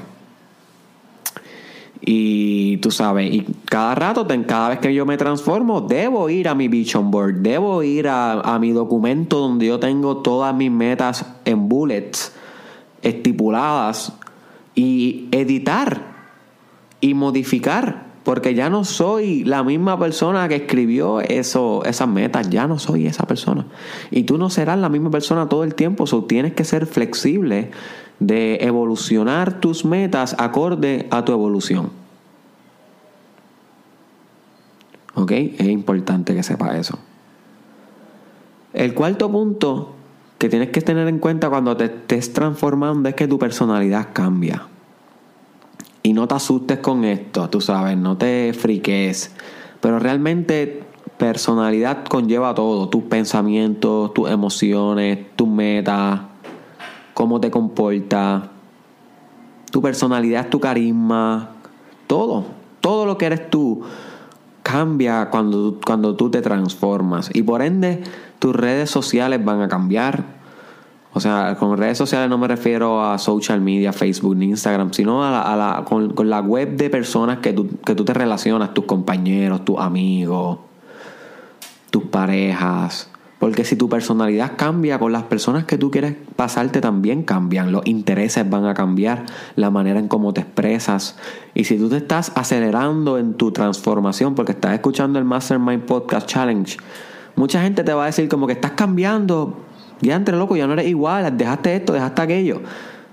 Y 2.05 2.77
tú 2.77 2.91
sabes, 2.91 3.33
y 3.33 3.45
cada 3.63 3.95
rato, 3.95 4.27
cada 4.45 4.69
vez 4.69 4.79
que 4.79 4.93
yo 4.93 5.05
me 5.05 5.15
transformo, 5.15 5.79
debo 5.79 6.29
ir 6.29 6.49
a 6.49 6.55
mi 6.55 6.67
vision 6.67 7.11
board, 7.11 7.35
debo 7.35 7.81
ir 7.81 8.09
a, 8.09 8.57
mi 8.59 8.71
documento 8.71 9.39
donde 9.39 9.67
yo 9.67 9.79
tengo 9.79 10.17
todas 10.17 10.53
mis 10.53 10.69
metas 10.69 11.25
en 11.45 11.69
bullets 11.69 12.35
estipuladas 13.01 14.11
y 14.75 15.29
editar 15.31 16.13
y 16.99 17.13
modificar. 17.13 18.12
Porque 18.23 18.53
ya 18.53 18.69
no 18.69 18.85
soy 18.85 19.43
la 19.43 19.63
misma 19.63 19.99
persona 19.99 20.47
que 20.47 20.55
escribió 20.55 21.19
eso, 21.19 21.83
esas 21.83 22.07
metas, 22.07 22.49
ya 22.49 22.67
no 22.67 22.79
soy 22.79 23.05
esa 23.07 23.25
persona. 23.25 23.65
Y 24.11 24.23
tú 24.23 24.37
no 24.37 24.49
serás 24.49 24.79
la 24.79 24.89
misma 24.89 25.11
persona 25.11 25.49
todo 25.49 25.63
el 25.63 25.75
tiempo, 25.75 26.07
so 26.07 26.23
tienes 26.23 26.53
que 26.53 26.63
ser 26.63 26.85
flexible 26.85 27.71
de 28.19 28.59
evolucionar 28.61 29.59
tus 29.59 29.83
metas 29.83 30.35
acorde 30.39 31.07
a 31.11 31.25
tu 31.25 31.33
evolución. 31.33 31.91
¿Ok? 35.15 35.31
Es 35.31 35.67
importante 35.67 36.33
que 36.33 36.43
sepa 36.43 36.77
eso. 36.77 36.97
El 38.73 38.93
cuarto 38.93 39.31
punto 39.31 39.93
que 40.37 40.49
tienes 40.49 40.69
que 40.69 40.81
tener 40.81 41.07
en 41.07 41.19
cuenta 41.19 41.49
cuando 41.49 41.77
te 41.77 41.85
estés 41.85 42.33
transformando 42.33 43.07
es 43.07 43.15
que 43.15 43.27
tu 43.27 43.37
personalidad 43.37 44.09
cambia. 44.13 44.67
No 46.13 46.27
te 46.27 46.35
asustes 46.35 46.77
con 46.77 47.05
esto, 47.05 47.49
tú 47.49 47.59
sabes, 47.59 47.97
no 47.97 48.17
te 48.17 48.53
friques. 48.53 49.33
Pero 49.81 49.97
realmente 49.97 50.83
personalidad 51.17 52.05
conlleva 52.05 52.53
todo, 52.53 52.87
tus 52.87 53.01
pensamientos, 53.05 54.13
tus 54.13 54.29
emociones, 54.29 55.35
tus 55.35 55.47
metas, 55.47 56.21
cómo 57.15 57.39
te 57.39 57.49
comportas, 57.49 58.43
tu 59.71 59.81
personalidad, 59.81 60.49
tu 60.49 60.59
carisma, 60.59 61.49
todo, 62.05 62.45
todo 62.79 63.07
lo 63.07 63.17
que 63.17 63.25
eres 63.25 63.49
tú 63.49 63.81
cambia 64.61 65.31
cuando, 65.31 65.79
cuando 65.83 66.15
tú 66.15 66.29
te 66.29 66.43
transformas 66.43 67.31
y 67.33 67.41
por 67.41 67.63
ende 67.63 68.03
tus 68.37 68.55
redes 68.55 68.91
sociales 68.91 69.43
van 69.43 69.61
a 69.61 69.67
cambiar. 69.67 70.42
O 71.13 71.19
sea, 71.19 71.55
con 71.59 71.77
redes 71.77 71.97
sociales 71.97 72.27
no 72.29 72.39
me 72.39 72.47
refiero 72.47 73.03
a 73.03 73.19
social 73.19 73.61
media, 73.61 73.93
Facebook 73.93 74.35
ni 74.35 74.45
Instagram, 74.45 74.93
sino 74.93 75.23
a 75.23 75.55
la, 75.55 75.83
con, 75.85 76.13
con, 76.13 76.29
la 76.29 76.41
web 76.41 76.75
de 76.75 76.89
personas 76.89 77.37
que 77.37 77.53
tú, 77.53 77.69
que 77.85 77.93
tú 77.93 78.03
te 78.03 78.13
relacionas, 78.13 78.73
tus 78.73 78.85
compañeros, 78.85 79.63
tus 79.63 79.79
amigos, 79.79 80.57
tus 81.91 82.03
parejas. 82.05 83.09
Porque 83.43 83.65
si 83.65 83.75
tu 83.75 83.89
personalidad 83.89 84.53
cambia 84.55 84.97
con 84.97 85.11
las 85.11 85.23
personas 85.23 85.65
que 85.65 85.77
tú 85.77 85.91
quieres 85.91 86.15
pasarte 86.37 86.79
también 86.79 87.23
cambian, 87.23 87.73
los 87.73 87.85
intereses 87.85 88.49
van 88.49 88.65
a 88.65 88.73
cambiar, 88.73 89.25
la 89.57 89.69
manera 89.69 89.99
en 89.99 90.07
cómo 90.07 90.33
te 90.33 90.39
expresas. 90.39 91.17
Y 91.53 91.65
si 91.65 91.77
tú 91.77 91.89
te 91.89 91.97
estás 91.97 92.31
acelerando 92.35 93.17
en 93.17 93.33
tu 93.33 93.51
transformación 93.51 94.33
porque 94.33 94.53
estás 94.53 94.73
escuchando 94.73 95.19
el 95.19 95.25
Mastermind 95.25 95.83
Podcast 95.83 96.25
Challenge, 96.25 96.77
mucha 97.35 97.61
gente 97.61 97.83
te 97.83 97.93
va 97.93 98.03
a 98.03 98.05
decir 98.05 98.29
como 98.29 98.47
que 98.47 98.53
estás 98.53 98.71
cambiando, 98.71 99.57
ya 100.03 100.15
entre 100.15 100.37
loco, 100.37 100.55
ya 100.55 100.67
no 100.67 100.73
eres 100.73 100.87
igual, 100.87 101.35
dejaste 101.37 101.75
esto, 101.75 101.93
dejaste 101.93 102.21
aquello. 102.21 102.61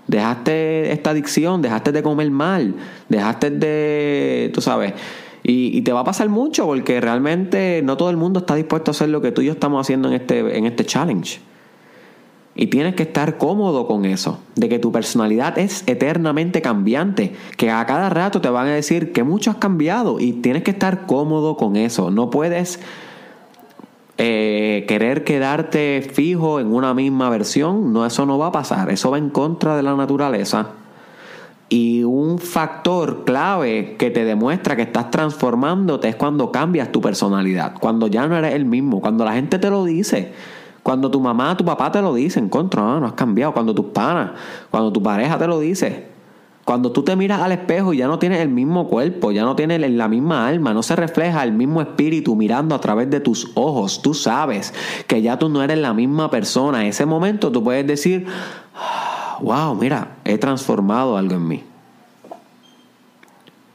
Dejaste 0.06 0.90
esta 0.90 1.10
adicción, 1.10 1.62
dejaste 1.62 1.92
de 1.92 2.02
comer 2.02 2.30
mal, 2.32 2.74
dejaste 3.08 3.50
de, 3.50 4.50
tú 4.52 4.60
sabes, 4.60 4.94
y, 5.42 5.80
te 5.82 5.92
va 5.92 6.00
a 6.00 6.04
pasar 6.04 6.28
mucho 6.28 6.66
porque 6.66 7.00
realmente 7.00 7.80
no 7.82 7.96
todo 7.96 8.10
el 8.10 8.16
mundo 8.16 8.40
está 8.40 8.56
dispuesto 8.56 8.90
a 8.90 8.92
hacer 8.92 9.08
lo 9.08 9.20
que 9.20 9.30
tú 9.32 9.40
y 9.40 9.46
yo 9.46 9.52
estamos 9.52 9.80
haciendo 9.80 10.08
en 10.08 10.14
este, 10.14 10.58
en 10.58 10.66
este 10.66 10.84
challenge. 10.84 11.40
Y 12.56 12.66
tienes 12.66 12.96
que 12.96 13.04
estar 13.04 13.38
cómodo 13.38 13.86
con 13.86 14.04
eso, 14.04 14.40
de 14.56 14.68
que 14.68 14.80
tu 14.80 14.90
personalidad 14.90 15.56
es 15.58 15.84
eternamente 15.86 16.60
cambiante, 16.60 17.32
que 17.56 17.70
a 17.70 17.86
cada 17.86 18.10
rato 18.10 18.40
te 18.40 18.50
van 18.50 18.66
a 18.66 18.74
decir 18.74 19.12
que 19.12 19.22
mucho 19.22 19.52
has 19.52 19.56
cambiado 19.56 20.18
y 20.18 20.32
tienes 20.32 20.64
que 20.64 20.72
estar 20.72 21.06
cómodo 21.06 21.56
con 21.56 21.76
eso. 21.76 22.10
No 22.10 22.28
puedes 22.28 22.80
eh, 24.22 24.84
querer 24.86 25.24
quedarte 25.24 26.02
fijo 26.02 26.60
en 26.60 26.74
una 26.74 26.92
misma 26.92 27.30
versión, 27.30 27.90
no, 27.90 28.04
eso 28.04 28.26
no 28.26 28.36
va 28.36 28.48
a 28.48 28.52
pasar, 28.52 28.90
eso 28.90 29.10
va 29.10 29.16
en 29.16 29.30
contra 29.30 29.76
de 29.76 29.82
la 29.82 29.96
naturaleza. 29.96 30.72
Y 31.70 32.02
un 32.02 32.38
factor 32.38 33.24
clave 33.24 33.96
que 33.98 34.10
te 34.10 34.26
demuestra 34.26 34.76
que 34.76 34.82
estás 34.82 35.10
transformándote 35.10 36.08
es 36.08 36.16
cuando 36.16 36.52
cambias 36.52 36.92
tu 36.92 37.00
personalidad, 37.00 37.72
cuando 37.80 38.08
ya 38.08 38.26
no 38.26 38.36
eres 38.36 38.52
el 38.52 38.66
mismo, 38.66 39.00
cuando 39.00 39.24
la 39.24 39.32
gente 39.32 39.58
te 39.58 39.70
lo 39.70 39.86
dice, 39.86 40.34
cuando 40.82 41.10
tu 41.10 41.18
mamá, 41.18 41.56
tu 41.56 41.64
papá 41.64 41.90
te 41.90 42.02
lo 42.02 42.12
dicen, 42.12 42.50
contra, 42.50 42.82
no, 42.82 43.00
no 43.00 43.06
has 43.06 43.14
cambiado, 43.14 43.54
cuando 43.54 43.74
tus 43.74 43.86
panas, 43.86 44.32
cuando 44.70 44.92
tu 44.92 45.02
pareja 45.02 45.38
te 45.38 45.46
lo 45.46 45.58
dice, 45.58 46.09
cuando 46.70 46.92
tú 46.92 47.02
te 47.02 47.16
miras 47.16 47.40
al 47.40 47.50
espejo 47.50 47.92
ya 47.94 48.06
no 48.06 48.20
tienes 48.20 48.38
el 48.38 48.48
mismo 48.48 48.86
cuerpo, 48.86 49.32
ya 49.32 49.42
no 49.42 49.56
tienes 49.56 49.80
la 49.90 50.06
misma 50.06 50.46
alma, 50.46 50.72
no 50.72 50.84
se 50.84 50.94
refleja 50.94 51.42
el 51.42 51.50
mismo 51.50 51.80
espíritu 51.80 52.36
mirando 52.36 52.76
a 52.76 52.80
través 52.80 53.10
de 53.10 53.18
tus 53.18 53.50
ojos, 53.54 54.02
tú 54.02 54.14
sabes 54.14 54.72
que 55.08 55.20
ya 55.20 55.36
tú 55.36 55.48
no 55.48 55.64
eres 55.64 55.78
la 55.78 55.92
misma 55.94 56.30
persona. 56.30 56.82
En 56.82 56.86
ese 56.86 57.06
momento 57.06 57.50
tú 57.50 57.64
puedes 57.64 57.84
decir, 57.88 58.24
wow, 59.40 59.74
mira, 59.74 60.18
he 60.24 60.38
transformado 60.38 61.16
algo 61.16 61.34
en 61.34 61.48
mí. 61.48 61.64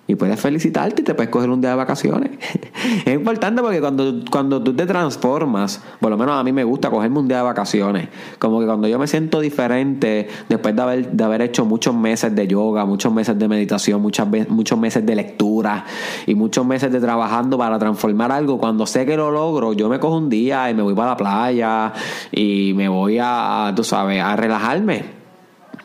Y 0.08 0.16
puedes 0.16 0.40
felicitarte 0.40 1.02
y 1.02 1.06
te 1.06 1.16
puedes 1.16 1.32
coger 1.32 1.50
un 1.50 1.62
día 1.62 1.72
de 1.72 1.78
vacaciones. 1.78 2.32
es 3.06 3.14
importante 3.14 3.62
porque 3.62 3.82
cuando, 3.82 4.22
cuando 4.30 4.62
tú 4.62 4.76
te 4.76 4.86
transformas, 4.86 5.82
por 6.00 6.12
lo 6.12 6.18
menos 6.18 6.36
a 6.36 6.44
mí 6.44 6.52
me 6.52 6.64
gusta 6.64 6.92
cogerme 6.92 7.20
un 7.20 7.28
día 7.28 7.38
de 7.38 7.44
vacaciones. 7.44 8.10
Como 8.38 8.60
que 8.60 8.68
cuando 8.68 8.88
yo 8.88 9.00
me 9.00 9.08
siento 9.08 9.40
diferente, 9.40 10.28
después 10.48 10.76
de 10.76 10.82
haber, 10.82 11.12
de 11.12 11.24
haber 11.24 11.42
hecho 11.42 11.66
muchos 11.66 11.96
meses 11.96 12.36
de 12.36 12.48
yoga, 12.48 12.86
muchos 12.86 13.12
meses 13.12 13.38
de 13.40 13.48
meditación, 13.48 14.02
muchas 14.02 14.28
muchos 14.50 14.78
meses 14.78 15.06
de 15.06 15.16
lectura 15.16 15.86
y 16.28 16.36
muchos 16.36 16.66
meses 16.66 16.92
de 16.92 17.00
trabajando 17.00 17.58
para 17.58 17.80
transformar 17.80 18.32
algo, 18.32 18.60
cuando 18.60 18.86
sé 18.86 19.06
que 19.06 19.18
lo 19.18 19.32
logro, 19.32 19.74
yo 19.74 19.90
me 19.90 20.00
cojo 20.00 20.18
un 20.18 20.30
día 20.30 20.70
y 20.70 20.76
me 20.76 20.84
voy 20.84 20.94
para 20.94 21.12
la 21.12 21.18
playa 21.18 21.94
y 22.32 22.74
me 22.76 22.90
voy 22.90 23.18
a, 23.20 23.74
tú 23.76 23.84
sabes, 23.84 24.22
a 24.22 24.36
relajarme 24.36 25.26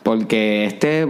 porque 0.03 0.65
este, 0.65 1.07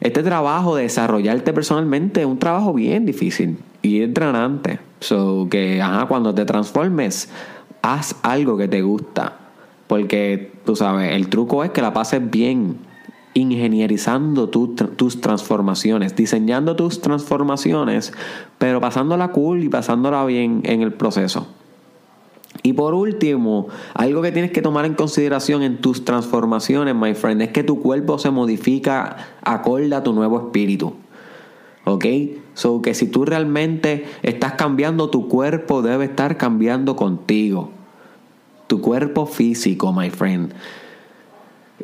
este 0.00 0.22
trabajo 0.22 0.76
de 0.76 0.84
desarrollarte 0.84 1.52
personalmente 1.52 2.20
es 2.20 2.26
un 2.26 2.38
trabajo 2.38 2.72
bien 2.72 3.04
difícil 3.04 3.58
y 3.82 4.02
entrenante. 4.02 4.80
So 5.00 5.48
que 5.50 5.80
ajá, 5.82 6.06
cuando 6.06 6.34
te 6.34 6.44
transformes, 6.44 7.30
haz 7.82 8.16
algo 8.22 8.56
que 8.56 8.68
te 8.68 8.82
gusta. 8.82 9.36
Porque 9.86 10.52
tú 10.64 10.76
sabes, 10.76 11.14
el 11.14 11.28
truco 11.28 11.64
es 11.64 11.70
que 11.70 11.82
la 11.82 11.92
pases 11.92 12.30
bien 12.30 12.78
ingenierizando 13.34 14.48
tus 14.48 15.20
transformaciones, 15.20 16.16
diseñando 16.16 16.76
tus 16.76 17.00
transformaciones, 17.00 18.12
pero 18.58 18.80
pasándola 18.80 19.28
cool 19.28 19.64
y 19.64 19.68
pasándola 19.68 20.24
bien 20.24 20.62
en 20.64 20.82
el 20.82 20.92
proceso. 20.92 21.46
Y 22.62 22.72
por 22.72 22.94
último, 22.94 23.68
algo 23.94 24.22
que 24.22 24.32
tienes 24.32 24.50
que 24.50 24.60
tomar 24.60 24.84
en 24.84 24.94
consideración 24.94 25.62
en 25.62 25.78
tus 25.78 26.04
transformaciones, 26.04 26.94
my 26.94 27.14
friend, 27.14 27.42
es 27.42 27.48
que 27.50 27.62
tu 27.62 27.80
cuerpo 27.80 28.18
se 28.18 28.30
modifica 28.30 29.16
acorde 29.42 29.94
a 29.94 30.02
tu 30.02 30.12
nuevo 30.12 30.38
espíritu. 30.38 30.94
¿Ok? 31.84 32.04
So 32.54 32.82
que 32.82 32.94
si 32.94 33.06
tú 33.06 33.24
realmente 33.24 34.04
estás 34.22 34.54
cambiando, 34.54 35.08
tu 35.08 35.28
cuerpo 35.28 35.80
debe 35.80 36.04
estar 36.06 36.36
cambiando 36.36 36.96
contigo. 36.96 37.70
Tu 38.66 38.80
cuerpo 38.80 39.26
físico, 39.26 39.92
my 39.92 40.10
friend. 40.10 40.52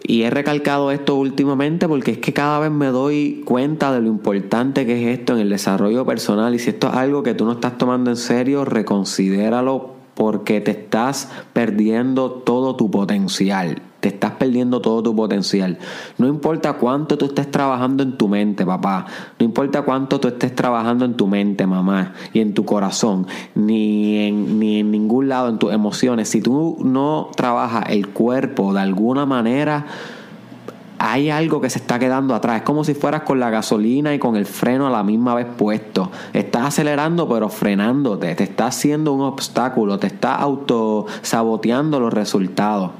Y 0.03 0.23
he 0.23 0.31
recalcado 0.31 0.91
esto 0.91 1.15
últimamente 1.17 1.89
porque 1.89 2.13
es 2.13 2.19
que 2.19 2.35
cada 2.35 2.59
vez 2.59 2.71
me 2.71 2.89
doy 2.89 3.43
cuenta 3.47 3.93
de 3.93 4.03
lo 4.03 4.09
importante 4.09 4.85
que 4.85 5.03
es 5.03 5.19
esto 5.19 5.33
en 5.33 5.41
el 5.41 5.49
desarrollo 5.49 6.05
personal. 6.05 6.55
Y 6.55 6.59
si 6.59 6.71
esto 6.71 6.89
es 6.89 6.95
algo 6.95 7.23
que 7.23 7.33
tú 7.33 7.47
no 7.47 7.53
estás 7.53 7.79
tomando 7.79 8.11
en 8.11 8.17
serio, 8.17 8.67
reconsidéralo 8.67 9.96
porque 10.17 10.63
te 10.63 10.71
estás 10.71 11.31
perdiendo 11.53 12.31
todo 12.31 12.75
tu 12.75 12.91
potencial. 12.91 13.83
Te 14.01 14.09
estás 14.09 14.33
perdiendo 14.33 14.81
todo 14.81 15.03
tu 15.03 15.15
potencial. 15.15 15.79
No 16.17 16.27
importa 16.27 16.73
cuánto 16.75 17.19
tú 17.19 17.27
estés 17.27 17.51
trabajando 17.51 18.03
en 18.03 18.17
tu 18.17 18.27
mente, 18.27 18.65
papá. 18.65 19.05
No 19.39 19.45
importa 19.45 19.83
cuánto 19.83 20.19
tú 20.19 20.29
estés 20.29 20.55
trabajando 20.55 21.05
en 21.05 21.19
tu 21.19 21.27
mente, 21.27 21.67
mamá, 21.67 22.15
y 22.33 22.41
en 22.41 22.55
tu 22.55 22.65
corazón, 22.65 23.27
ni 23.55 24.27
en, 24.27 24.59
ni 24.59 24.81
en 24.81 24.91
ningún 24.91 25.29
lado 25.29 25.51
en 25.51 25.59
tus 25.59 25.73
emociones. 25.75 26.31
Si 26.31 26.41
tú 26.41 26.79
no 26.83 27.29
trabajas 27.37 27.91
el 27.91 28.09
cuerpo 28.09 28.73
de 28.73 28.81
alguna 28.81 29.27
manera, 29.27 29.85
hay 30.99 31.31
algo 31.31 31.61
que 31.61 31.71
se 31.71 31.79
está 31.79 31.99
quedando 31.99 32.35
atrás. 32.35 32.59
Es 32.59 32.63
como 32.63 32.85
si 32.85 32.95
fueras 32.95 33.23
con 33.23 33.41
la 33.41 33.51
gasolina 33.51 34.15
y 34.15 34.19
con 34.19 34.37
el 34.37 34.47
freno 34.47 34.87
a 34.87 34.91
la 34.91 35.03
misma 35.03 35.35
vez 35.35 35.47
puesto. 35.57 36.11
Estás 36.33 36.67
acelerando 36.67 37.29
pero 37.29 37.49
frenándote. 37.49 38.35
Te 38.35 38.45
está 38.45 38.67
haciendo 38.67 39.13
un 39.13 39.23
obstáculo. 39.23 39.99
Te 39.99 40.07
está 40.07 40.35
autosaboteando 40.37 42.01
los 42.01 42.13
resultados. 42.13 42.91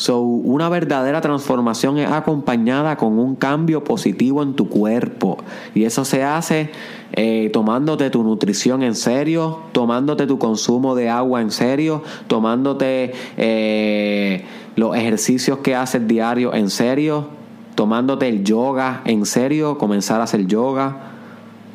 So, 0.00 0.20
una 0.22 0.70
verdadera 0.70 1.20
transformación 1.20 1.98
es 1.98 2.10
acompañada 2.10 2.96
con 2.96 3.18
un 3.18 3.36
cambio 3.36 3.84
positivo 3.84 4.42
en 4.42 4.54
tu 4.54 4.66
cuerpo. 4.66 5.36
Y 5.74 5.84
eso 5.84 6.06
se 6.06 6.24
hace 6.24 6.70
eh, 7.12 7.50
tomándote 7.52 8.08
tu 8.08 8.22
nutrición 8.22 8.82
en 8.82 8.94
serio, 8.94 9.58
tomándote 9.72 10.26
tu 10.26 10.38
consumo 10.38 10.94
de 10.94 11.10
agua 11.10 11.42
en 11.42 11.50
serio, 11.50 12.02
tomándote 12.28 13.12
eh, 13.36 14.46
los 14.74 14.96
ejercicios 14.96 15.58
que 15.58 15.74
haces 15.74 16.08
diario 16.08 16.54
en 16.54 16.70
serio, 16.70 17.26
tomándote 17.74 18.26
el 18.26 18.42
yoga 18.42 19.02
en 19.04 19.26
serio, 19.26 19.76
comenzar 19.76 20.22
a 20.22 20.24
hacer 20.24 20.46
yoga 20.46 21.09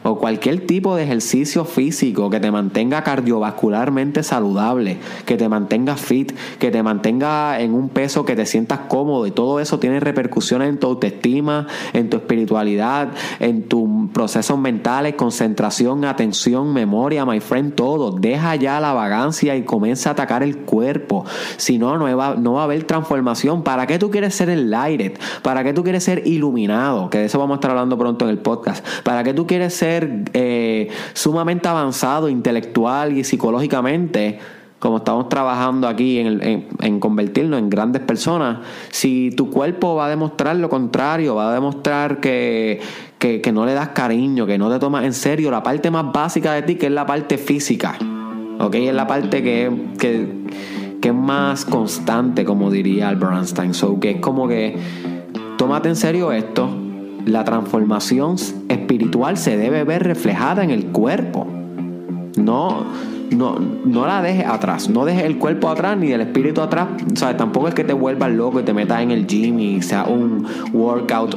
o 0.05 0.19
cualquier 0.19 0.65
tipo 0.67 0.95
de 0.95 1.03
ejercicio 1.03 1.65
físico 1.65 2.29
que 2.29 2.39
te 2.39 2.51
mantenga 2.51 3.03
cardiovascularmente 3.03 4.21
saludable, 4.21 4.99
que 5.25 5.35
te 5.35 5.49
mantenga 5.49 5.97
fit, 5.97 6.31
que 6.59 6.69
te 6.69 6.83
mantenga 6.83 7.59
en 7.59 7.73
un 7.73 7.89
peso 7.89 8.23
que 8.23 8.35
te 8.35 8.45
sientas 8.45 8.81
cómodo 8.87 9.25
y 9.25 9.31
todo 9.31 9.59
eso 9.59 9.79
tiene 9.79 9.99
repercusiones 9.99 10.69
en 10.69 10.79
tu 10.79 10.87
autoestima, 10.87 11.65
en 11.93 12.11
tu 12.11 12.17
espiritualidad, 12.17 13.09
en 13.39 13.63
tus 13.63 14.11
procesos 14.13 14.59
mentales, 14.59 15.15
concentración, 15.15 16.05
atención, 16.05 16.71
memoria, 16.71 17.25
my 17.25 17.39
friend, 17.39 17.73
todo. 17.73 18.11
Deja 18.11 18.55
ya 18.55 18.79
la 18.79 18.93
vagancia 18.93 19.55
y 19.55 19.63
comienza 19.63 20.09
a 20.09 20.13
atacar 20.13 20.43
el 20.43 20.57
cuerpo. 20.57 21.25
Si 21.57 21.79
no, 21.79 21.97
no 21.97 22.15
va, 22.15 22.35
no 22.35 22.53
va 22.53 22.61
a 22.61 22.63
haber 22.65 22.83
transformación. 22.83 23.63
¿Para 23.63 23.87
qué 23.87 23.97
tú 23.97 24.11
quieres 24.11 24.35
ser 24.35 24.49
enlightened? 24.49 25.17
¿Para 25.41 25.63
qué 25.63 25.73
tú 25.73 25.83
quieres 25.83 26.03
ser 26.03 26.27
iluminado? 26.27 27.09
Que 27.09 27.17
de 27.17 27.25
eso 27.25 27.39
vamos 27.39 27.55
a 27.55 27.57
estar 27.57 27.71
hablando 27.71 27.97
pronto 27.97 28.25
en 28.25 28.31
el 28.31 28.37
podcast. 28.37 28.85
¿Para 29.03 29.23
qué 29.23 29.33
tú 29.33 29.47
quieres 29.47 29.73
ser 29.73 29.94
eh, 30.33 30.89
sumamente 31.13 31.67
avanzado 31.67 32.29
intelectual 32.29 33.17
y 33.17 33.23
psicológicamente, 33.23 34.39
como 34.79 34.97
estamos 34.97 35.29
trabajando 35.29 35.87
aquí 35.87 36.19
en, 36.19 36.99
convertirnos 36.99 37.59
en 37.59 37.69
grandes 37.69 38.01
personas, 38.01 38.59
si 38.91 39.31
tu 39.31 39.49
cuerpo 39.49 39.95
va 39.95 40.07
a 40.07 40.09
demostrar 40.09 40.55
lo 40.57 40.69
contrario, 40.69 41.35
va 41.35 41.49
a 41.49 41.53
demostrar 41.53 42.19
que, 42.19 42.81
que, 43.19 43.51
no 43.51 43.65
le 43.65 43.73
das 43.73 43.89
cariño, 43.89 44.45
que 44.45 44.57
no 44.57 44.69
te 44.69 44.77
tomas 44.79 45.05
en 45.05 45.13
serio 45.13 45.49
la 45.49 45.63
parte 45.63 45.89
más 45.89 46.11
básica 46.11 46.53
de 46.53 46.61
ti, 46.61 46.75
que 46.75 46.87
es 46.87 46.91
la 46.91 47.05
parte 47.05 47.37
física, 47.37 47.97
¿ok? 48.59 48.75
Es 48.75 48.93
la 48.93 49.07
parte 49.07 49.41
que, 49.41 49.71
que, 49.97 50.27
que 51.01 51.09
es 51.09 51.15
más 51.15 51.65
constante, 51.65 52.45
como 52.45 52.69
diría 52.69 53.09
Albert 53.09 53.33
Einstein, 53.33 53.73
so 53.73 53.99
que 53.99 54.11
es 54.11 54.19
como 54.19 54.47
que 54.47 54.77
tómate 55.57 55.89
en 55.89 55.95
serio 55.95 56.31
esto, 56.31 56.69
la 57.25 57.43
transformación 57.43 58.35
espiritual 58.69 59.37
se 59.37 59.57
debe 59.57 59.83
ver 59.83 60.03
reflejada 60.03 60.63
en 60.63 60.69
el 60.69 60.87
cuerpo. 60.87 61.47
No, 62.37 62.85
no, 63.31 63.57
no 63.85 64.05
la 64.05 64.21
dejes 64.21 64.45
atrás. 64.45 64.89
No 64.89 65.05
dejes 65.05 65.23
el 65.23 65.37
cuerpo 65.37 65.69
atrás 65.69 65.97
ni 65.97 66.11
el 66.11 66.21
espíritu 66.21 66.61
atrás. 66.61 66.87
O 67.11 67.35
tampoco 67.35 67.67
es 67.67 67.73
que 67.73 67.83
te 67.83 67.93
vuelvas 67.93 68.31
loco 68.31 68.59
y 68.59 68.63
te 68.63 68.73
metas 68.73 69.01
en 69.01 69.11
el 69.11 69.25
gym 69.25 69.59
y 69.59 69.81
sea 69.81 70.05
un 70.05 70.45
workout 70.71 71.35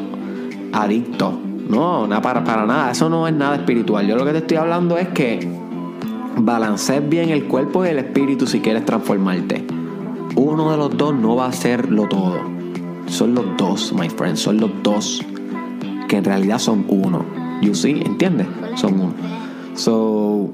adicto. 0.73 1.39
No, 1.69 2.07
nada 2.07 2.21
para, 2.21 2.45
para 2.45 2.67
nada. 2.67 2.91
Eso 2.91 3.09
no 3.09 3.27
es 3.27 3.35
nada 3.35 3.57
espiritual. 3.57 4.07
Yo 4.07 4.17
lo 4.17 4.25
que 4.25 4.33
te 4.33 4.39
estoy 4.39 4.59
hablando 4.59 4.99
es 4.99 5.09
que 5.09 5.49
balancees 6.37 7.09
bien 7.09 7.31
el 7.31 7.45
cuerpo 7.45 7.85
y 7.85 7.89
el 7.89 7.99
espíritu 7.99 8.47
si 8.47 8.61
quieres 8.61 8.85
transformarte. 8.85 9.65
Uno 10.37 10.71
de 10.71 10.77
los 10.77 10.97
dos 10.97 11.15
no 11.15 11.37
va 11.37 11.47
a 11.47 11.53
serlo 11.53 12.07
todo. 12.09 12.37
Son 13.07 13.35
los 13.35 13.57
dos, 13.57 13.95
my 13.95 14.11
friend. 14.11 14.37
Son 14.37 14.59
los 14.59 14.71
dos 14.83 15.25
que 16.09 16.17
en 16.17 16.25
realidad 16.25 16.59
son 16.59 16.85
uno. 16.89 17.25
You 17.61 17.75
see, 17.75 18.03
¿entiendes? 18.05 18.47
Son 18.77 18.99
uno. 19.01 19.15
So, 19.75 20.51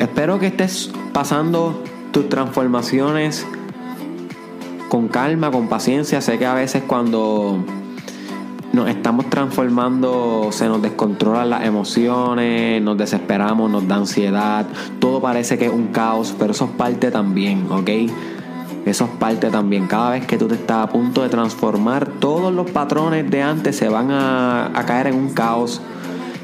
espero 0.00 0.38
que 0.38 0.48
estés 0.48 0.90
pasando 1.12 1.82
tus 2.10 2.28
transformaciones 2.28 3.46
con 4.88 5.08
calma, 5.08 5.50
con 5.50 5.68
paciencia. 5.68 6.20
Sé 6.20 6.38
que 6.38 6.46
a 6.46 6.54
veces 6.54 6.82
cuando 6.86 7.64
nos 8.72 8.88
estamos 8.88 9.30
transformando 9.30 10.48
se 10.50 10.66
nos 10.66 10.82
descontrolan 10.82 11.50
las 11.50 11.64
emociones, 11.64 12.82
nos 12.82 12.98
desesperamos, 12.98 13.70
nos 13.70 13.86
da 13.88 13.96
ansiedad, 13.96 14.66
todo 14.98 15.20
parece 15.20 15.56
que 15.58 15.66
es 15.66 15.72
un 15.72 15.88
caos, 15.88 16.34
pero 16.38 16.52
eso 16.52 16.66
es 16.66 16.70
parte 16.72 17.10
también, 17.10 17.66
¿ok? 17.70 17.90
Eso 18.86 19.04
es 19.04 19.10
parte 19.18 19.50
también. 19.50 19.88
Cada 19.88 20.10
vez 20.10 20.26
que 20.26 20.38
tú 20.38 20.46
te 20.46 20.54
estás 20.54 20.84
a 20.84 20.88
punto 20.88 21.24
de 21.24 21.28
transformar, 21.28 22.08
todos 22.20 22.54
los 22.54 22.70
patrones 22.70 23.28
de 23.28 23.42
antes 23.42 23.76
se 23.76 23.88
van 23.88 24.12
a, 24.12 24.70
caer 24.86 25.08
en 25.08 25.16
un 25.16 25.34
caos 25.34 25.80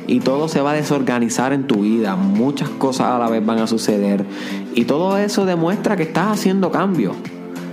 y 0.08 0.18
todo 0.18 0.48
se 0.48 0.60
va 0.60 0.72
a 0.72 0.74
desorganizar 0.74 1.52
en 1.52 1.68
tu 1.68 1.82
vida. 1.82 2.16
Muchas 2.16 2.68
cosas 2.68 3.12
a 3.12 3.18
la 3.20 3.30
vez 3.30 3.46
van 3.46 3.60
a 3.60 3.68
suceder. 3.68 4.26
Y 4.74 4.86
todo 4.86 5.18
eso 5.18 5.46
demuestra 5.46 5.96
que 5.96 6.02
estás 6.02 6.32
haciendo 6.32 6.72
cambios. 6.72 7.14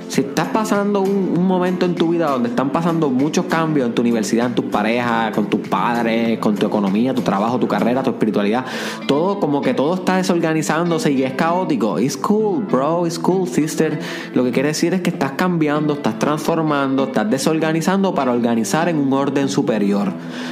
Si 0.09 0.21
estás 0.21 0.47
pasando 0.47 1.01
un, 1.01 1.45
momento 1.45 1.85
en 1.85 1.93
tu 1.93 2.09
vida 2.09 2.31
donde 2.31 2.49
están 2.49 2.71
pasando 2.71 3.11
muchos 3.11 3.45
cambios 3.45 3.87
en 3.87 3.93
tu 3.93 4.01
universidad, 4.01 4.47
en 4.47 4.55
tus 4.55 4.65
parejas, 4.65 5.31
con 5.35 5.51
tus 5.51 5.67
padres, 5.67 6.39
con 6.39 6.55
tu 6.55 6.65
economía, 6.65 7.13
tu 7.13 7.21
trabajo, 7.21 7.59
tu 7.59 7.67
carrera, 7.67 8.01
tu 8.01 8.09
espiritualidad, 8.09 8.65
todo 9.07 9.39
como 9.39 9.61
que 9.61 9.75
todo 9.75 9.93
está 9.93 10.17
desorganizándose 10.17 11.11
y 11.11 11.21
es 11.21 11.33
caótico. 11.33 11.99
It's 11.99 12.17
cool, 12.17 12.65
bro, 12.65 13.05
it's 13.05 13.19
cool, 13.19 13.47
sister. 13.47 13.99
Lo 14.33 14.43
que 14.43 14.51
quiere 14.51 14.69
decir 14.69 14.95
es 14.95 15.01
que 15.01 15.11
estás 15.11 15.33
cambiando, 15.33 15.93
estás 15.93 16.17
transformando, 16.17 17.03
estás 17.03 17.29
desorganizando 17.29 18.15
para 18.15 18.31
organizar 18.31 18.89
en 18.89 18.97
un 18.97 19.13
orden 19.13 19.47
superior, 19.47 20.11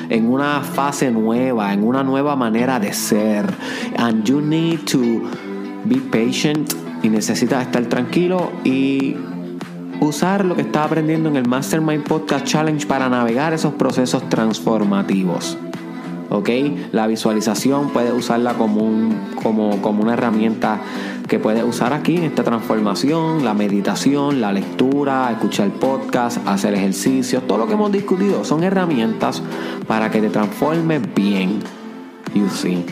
en 0.09 0.29
una 0.29 0.61
fase 0.61 1.09
nueva, 1.09 1.73
en 1.73 1.83
una 1.83 2.03
nueva 2.03 2.35
manera 2.35 2.79
de 2.79 2.93
ser. 2.93 3.51
And 3.97 4.23
you 4.23 4.39
need 4.39 4.81
to 4.91 4.99
be 5.85 5.97
patient 6.11 6.75
y 7.01 7.09
necesitas 7.09 7.65
estar 7.65 7.85
tranquilo 7.85 8.51
y 8.63 9.15
usar 9.99 10.45
lo 10.45 10.55
que 10.55 10.61
está 10.61 10.83
aprendiendo 10.83 11.29
en 11.29 11.35
el 11.37 11.47
Mastermind 11.47 12.03
Podcast 12.03 12.45
Challenge 12.45 12.85
para 12.85 13.09
navegar 13.09 13.53
esos 13.53 13.73
procesos 13.73 14.27
transformativos. 14.29 15.57
¿Ok? 16.29 16.49
La 16.91 17.07
visualización 17.07 17.91
puedes 17.91 18.11
usarla 18.11 18.55
como, 18.55 19.13
como, 19.41 19.81
como 19.81 20.03
una 20.03 20.13
herramienta 20.13 20.81
que 21.27 21.39
puedes 21.39 21.63
usar 21.63 21.93
aquí 21.93 22.17
en 22.17 22.23
esta 22.23 22.43
transformación, 22.43 23.45
la 23.45 23.53
meditación, 23.53 24.41
la 24.41 24.51
lectura, 24.51 25.31
escuchar 25.31 25.69
podcast, 25.71 26.45
hacer 26.47 26.73
ejercicios, 26.73 27.45
todo 27.47 27.57
lo 27.57 27.67
que 27.67 27.73
hemos 27.73 27.91
discutido 27.91 28.43
son 28.43 28.63
herramientas 28.63 29.41
para 29.87 30.11
que 30.11 30.21
te 30.21 30.29
transformes 30.29 31.01
bien. 31.15 31.59
You 32.33 32.49
see. 32.49 32.85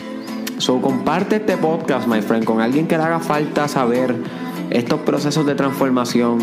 So 0.58 0.80
comparte 0.80 1.36
este 1.36 1.58
podcast, 1.58 2.08
my 2.08 2.22
friend, 2.22 2.44
con 2.44 2.60
alguien 2.60 2.86
que 2.86 2.96
le 2.96 3.04
haga 3.04 3.20
falta 3.20 3.68
saber 3.68 4.16
estos 4.70 5.00
procesos 5.00 5.44
de 5.46 5.54
transformación 5.54 6.38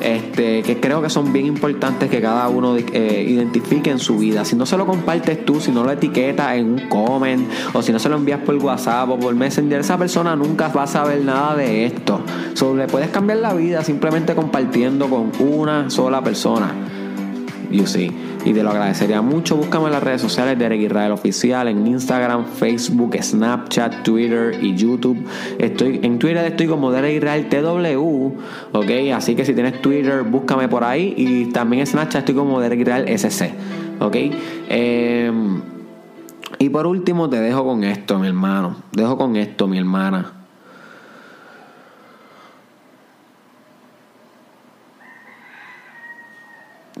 este, 0.00 0.62
que 0.62 0.80
creo 0.80 1.02
que 1.02 1.10
son 1.10 1.32
bien 1.32 1.46
importantes 1.46 2.10
que 2.10 2.20
cada 2.20 2.48
uno 2.48 2.76
eh, 2.76 3.26
identifique 3.28 3.90
en 3.90 3.98
su 3.98 4.18
vida. 4.18 4.44
Si 4.44 4.56
no 4.56 4.66
se 4.66 4.76
lo 4.76 4.86
compartes 4.86 5.44
tú, 5.44 5.60
si 5.60 5.70
no 5.70 5.84
lo 5.84 5.90
etiquetas 5.90 6.56
en 6.56 6.72
un 6.72 6.88
comment 6.88 7.48
o 7.72 7.82
si 7.82 7.92
no 7.92 7.98
se 7.98 8.08
lo 8.08 8.16
envías 8.16 8.40
por 8.40 8.56
WhatsApp 8.56 9.10
o 9.10 9.18
por 9.18 9.34
Messenger, 9.34 9.80
esa 9.80 9.98
persona 9.98 10.36
nunca 10.36 10.68
va 10.68 10.84
a 10.84 10.86
saber 10.86 11.24
nada 11.24 11.56
de 11.56 11.86
esto. 11.86 12.20
Solo 12.54 12.76
le 12.76 12.86
puedes 12.86 13.08
cambiar 13.10 13.38
la 13.38 13.54
vida 13.54 13.82
simplemente 13.82 14.34
compartiendo 14.34 15.08
con 15.08 15.32
una 15.40 15.90
sola 15.90 16.22
persona. 16.22 16.72
You 17.70 17.86
see 17.86 18.10
y 18.48 18.54
te 18.54 18.62
lo 18.62 18.70
agradecería 18.70 19.20
mucho. 19.20 19.56
Búscame 19.56 19.86
en 19.86 19.92
las 19.92 20.02
redes 20.02 20.22
sociales 20.22 20.58
de 20.58 20.64
Eric 20.64 20.80
Israel 20.80 21.12
Oficial, 21.12 21.68
en 21.68 21.86
Instagram, 21.86 22.46
Facebook, 22.46 23.14
Snapchat, 23.20 24.02
Twitter 24.02 24.58
y 24.62 24.74
YouTube. 24.74 25.22
Estoy, 25.58 26.00
en 26.02 26.18
Twitter 26.18 26.46
estoy 26.46 26.66
como 26.66 26.90
Derek 26.90 27.16
Israel 27.16 27.48
TW, 27.50 28.32
ok, 28.72 28.90
así 29.14 29.34
que 29.34 29.44
si 29.44 29.52
tienes 29.52 29.82
Twitter, 29.82 30.22
búscame 30.22 30.66
por 30.66 30.82
ahí 30.82 31.12
y 31.14 31.46
también 31.46 31.80
en 31.80 31.86
Snapchat 31.86 32.20
estoy 32.20 32.34
como 32.34 32.58
Derek 32.60 32.80
Israel 32.80 33.06
SC, 33.08 33.52
ok. 34.00 34.16
Em, 34.68 35.60
Y 36.58 36.70
por 36.70 36.86
último 36.86 37.28
te 37.28 37.38
dejo 37.40 37.64
con 37.64 37.84
esto, 37.84 38.18
mi 38.18 38.26
hermano. 38.26 38.76
Dejo 38.92 39.16
con 39.18 39.36
esto, 39.36 39.68
mi 39.68 39.78
hermana. 39.78 40.37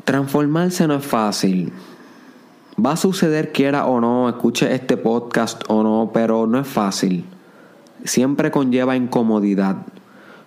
Transformarse 0.08 0.86
no 0.86 0.94
es 0.94 1.04
fácil. 1.04 1.70
Va 2.82 2.92
a 2.92 2.96
suceder 2.96 3.52
quiera 3.52 3.84
o 3.84 4.00
no, 4.00 4.26
escuche 4.30 4.74
este 4.74 4.96
podcast 4.96 5.62
o 5.68 5.82
no, 5.82 6.12
pero 6.14 6.46
no 6.46 6.58
es 6.58 6.66
fácil. 6.66 7.26
Siempre 8.04 8.50
conlleva 8.50 8.96
incomodidad, 8.96 9.76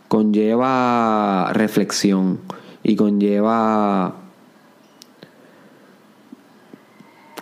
conlleva 0.08 1.54
reflexión 1.54 2.40
y 2.82 2.96
conlleva 2.96 4.16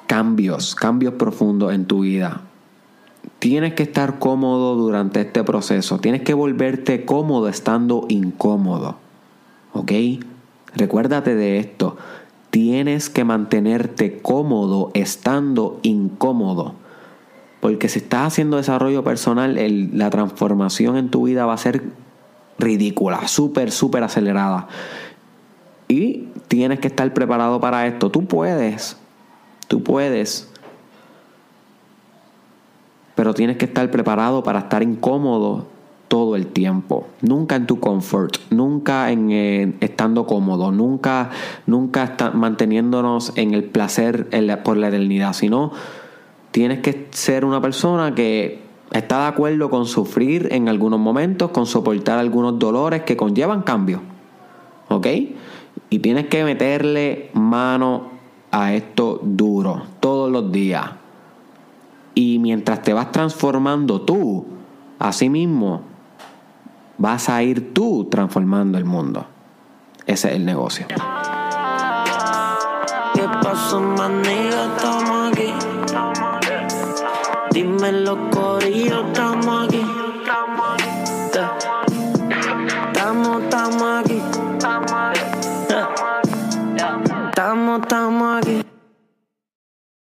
cambios, 0.06 0.76
cambios 0.76 1.14
profundos 1.14 1.74
en 1.74 1.86
tu 1.86 2.02
vida. 2.02 2.42
Tienes 3.40 3.76
que 3.76 3.84
estar 3.84 4.20
cómodo 4.20 4.76
durante 4.76 5.22
este 5.22 5.46
proceso. 5.46 6.00
Tienes 6.00 6.24
que 6.24 6.34
volverte 6.34 7.06
cómodo 7.06 7.48
estando 7.48 8.08
incómodo. 8.10 8.98
¿Ok? 9.72 9.94
Recuérdate 10.76 11.36
de 11.36 11.60
esto. 11.60 11.98
Tienes 12.50 13.10
que 13.10 13.24
mantenerte 13.24 14.20
cómodo 14.22 14.92
estando 14.94 15.80
incómodo. 15.84 16.76
Porque 17.60 17.90
si 17.90 18.00
estás 18.00 18.28
haciendo 18.28 18.58
desarrollo 18.58 19.04
personal, 19.04 19.58
la 19.94 20.10
transformación 20.10 20.98
en 20.98 21.10
tu 21.10 21.24
vida 21.24 21.46
va 21.46 21.54
a 21.54 21.58
ser 21.58 21.84
ridícula, 22.58 23.28
súper, 23.28 23.72
súper 23.72 24.04
acelerada. 24.04 24.68
Y 25.88 26.28
tienes 26.48 26.80
que 26.80 26.88
estar 26.88 27.12
preparado 27.14 27.60
para 27.60 27.88
esto. 27.88 28.10
Tú 28.12 28.26
puedes, 28.26 28.98
tú 29.68 29.84
puedes, 29.84 30.50
pero 33.16 33.34
tienes 33.34 33.58
que 33.58 33.66
estar 33.66 33.90
preparado 33.92 34.44
para 34.44 34.60
estar 34.60 34.82
incómodo 34.84 35.68
todo 36.10 36.36
el 36.36 36.48
tiempo, 36.48 37.08
nunca 37.22 37.56
en 37.56 37.68
tu 37.68 37.80
comfort, 37.80 38.38
nunca 38.50 39.12
en 39.12 39.32
eh, 39.32 39.74
estando 39.80 40.26
cómodo, 40.26 40.72
nunca, 40.72 41.30
nunca 41.68 42.16
manteniéndonos 42.34 43.32
en 43.36 43.54
el 43.54 43.64
placer 43.64 44.28
por 44.64 44.76
la 44.76 44.90
eternidad, 44.90 45.34
sino 45.34 45.72
tienes 46.52 46.80
que 46.80 47.08
ser 47.12 47.46
una 47.46 47.62
persona 47.62 48.16
que 48.16 48.60
está 48.92 49.22
de 49.22 49.28
acuerdo 49.28 49.70
con 49.70 49.86
sufrir 49.86 50.50
en 50.52 50.68
algunos 50.68 51.00
momentos, 51.00 51.52
con 51.52 51.68
soportar 51.68 52.18
algunos 52.18 52.58
dolores 52.58 53.04
que 53.04 53.16
conllevan 53.16 53.62
cambio, 53.62 54.02
¿ok? 54.90 55.08
Y 55.92 56.00
tienes 56.00 56.26
que 56.26 56.44
meterle 56.44 57.30
mano 57.34 58.10
a 58.52 58.74
esto 58.74 59.22
duro 59.24 59.84
todos 60.00 60.32
los 60.32 60.52
días. 60.52 60.90
Y 62.16 62.40
mientras 62.40 62.82
te 62.82 62.94
vas 62.94 63.12
transformando 63.12 64.02
tú, 64.02 64.46
a 64.98 65.14
sí 65.14 65.30
mismo, 65.30 65.89
vas 67.00 67.30
a 67.30 67.42
ir 67.42 67.74
tú 67.74 68.08
transformando 68.12 68.78
el 68.78 68.86
mundo. 68.86 69.26
Ese 70.06 70.30
es 70.30 70.36
el 70.36 70.46
negocio. 70.46 70.86
¿Qué 70.88 70.98
pasó, 73.42 73.82
Estamos 73.96 75.32
aquí. 75.32 75.54
Dime 77.52 77.92
los 77.92 78.18
corillos, 78.32 79.06
estamos 79.08 79.66
aquí. 79.66 79.69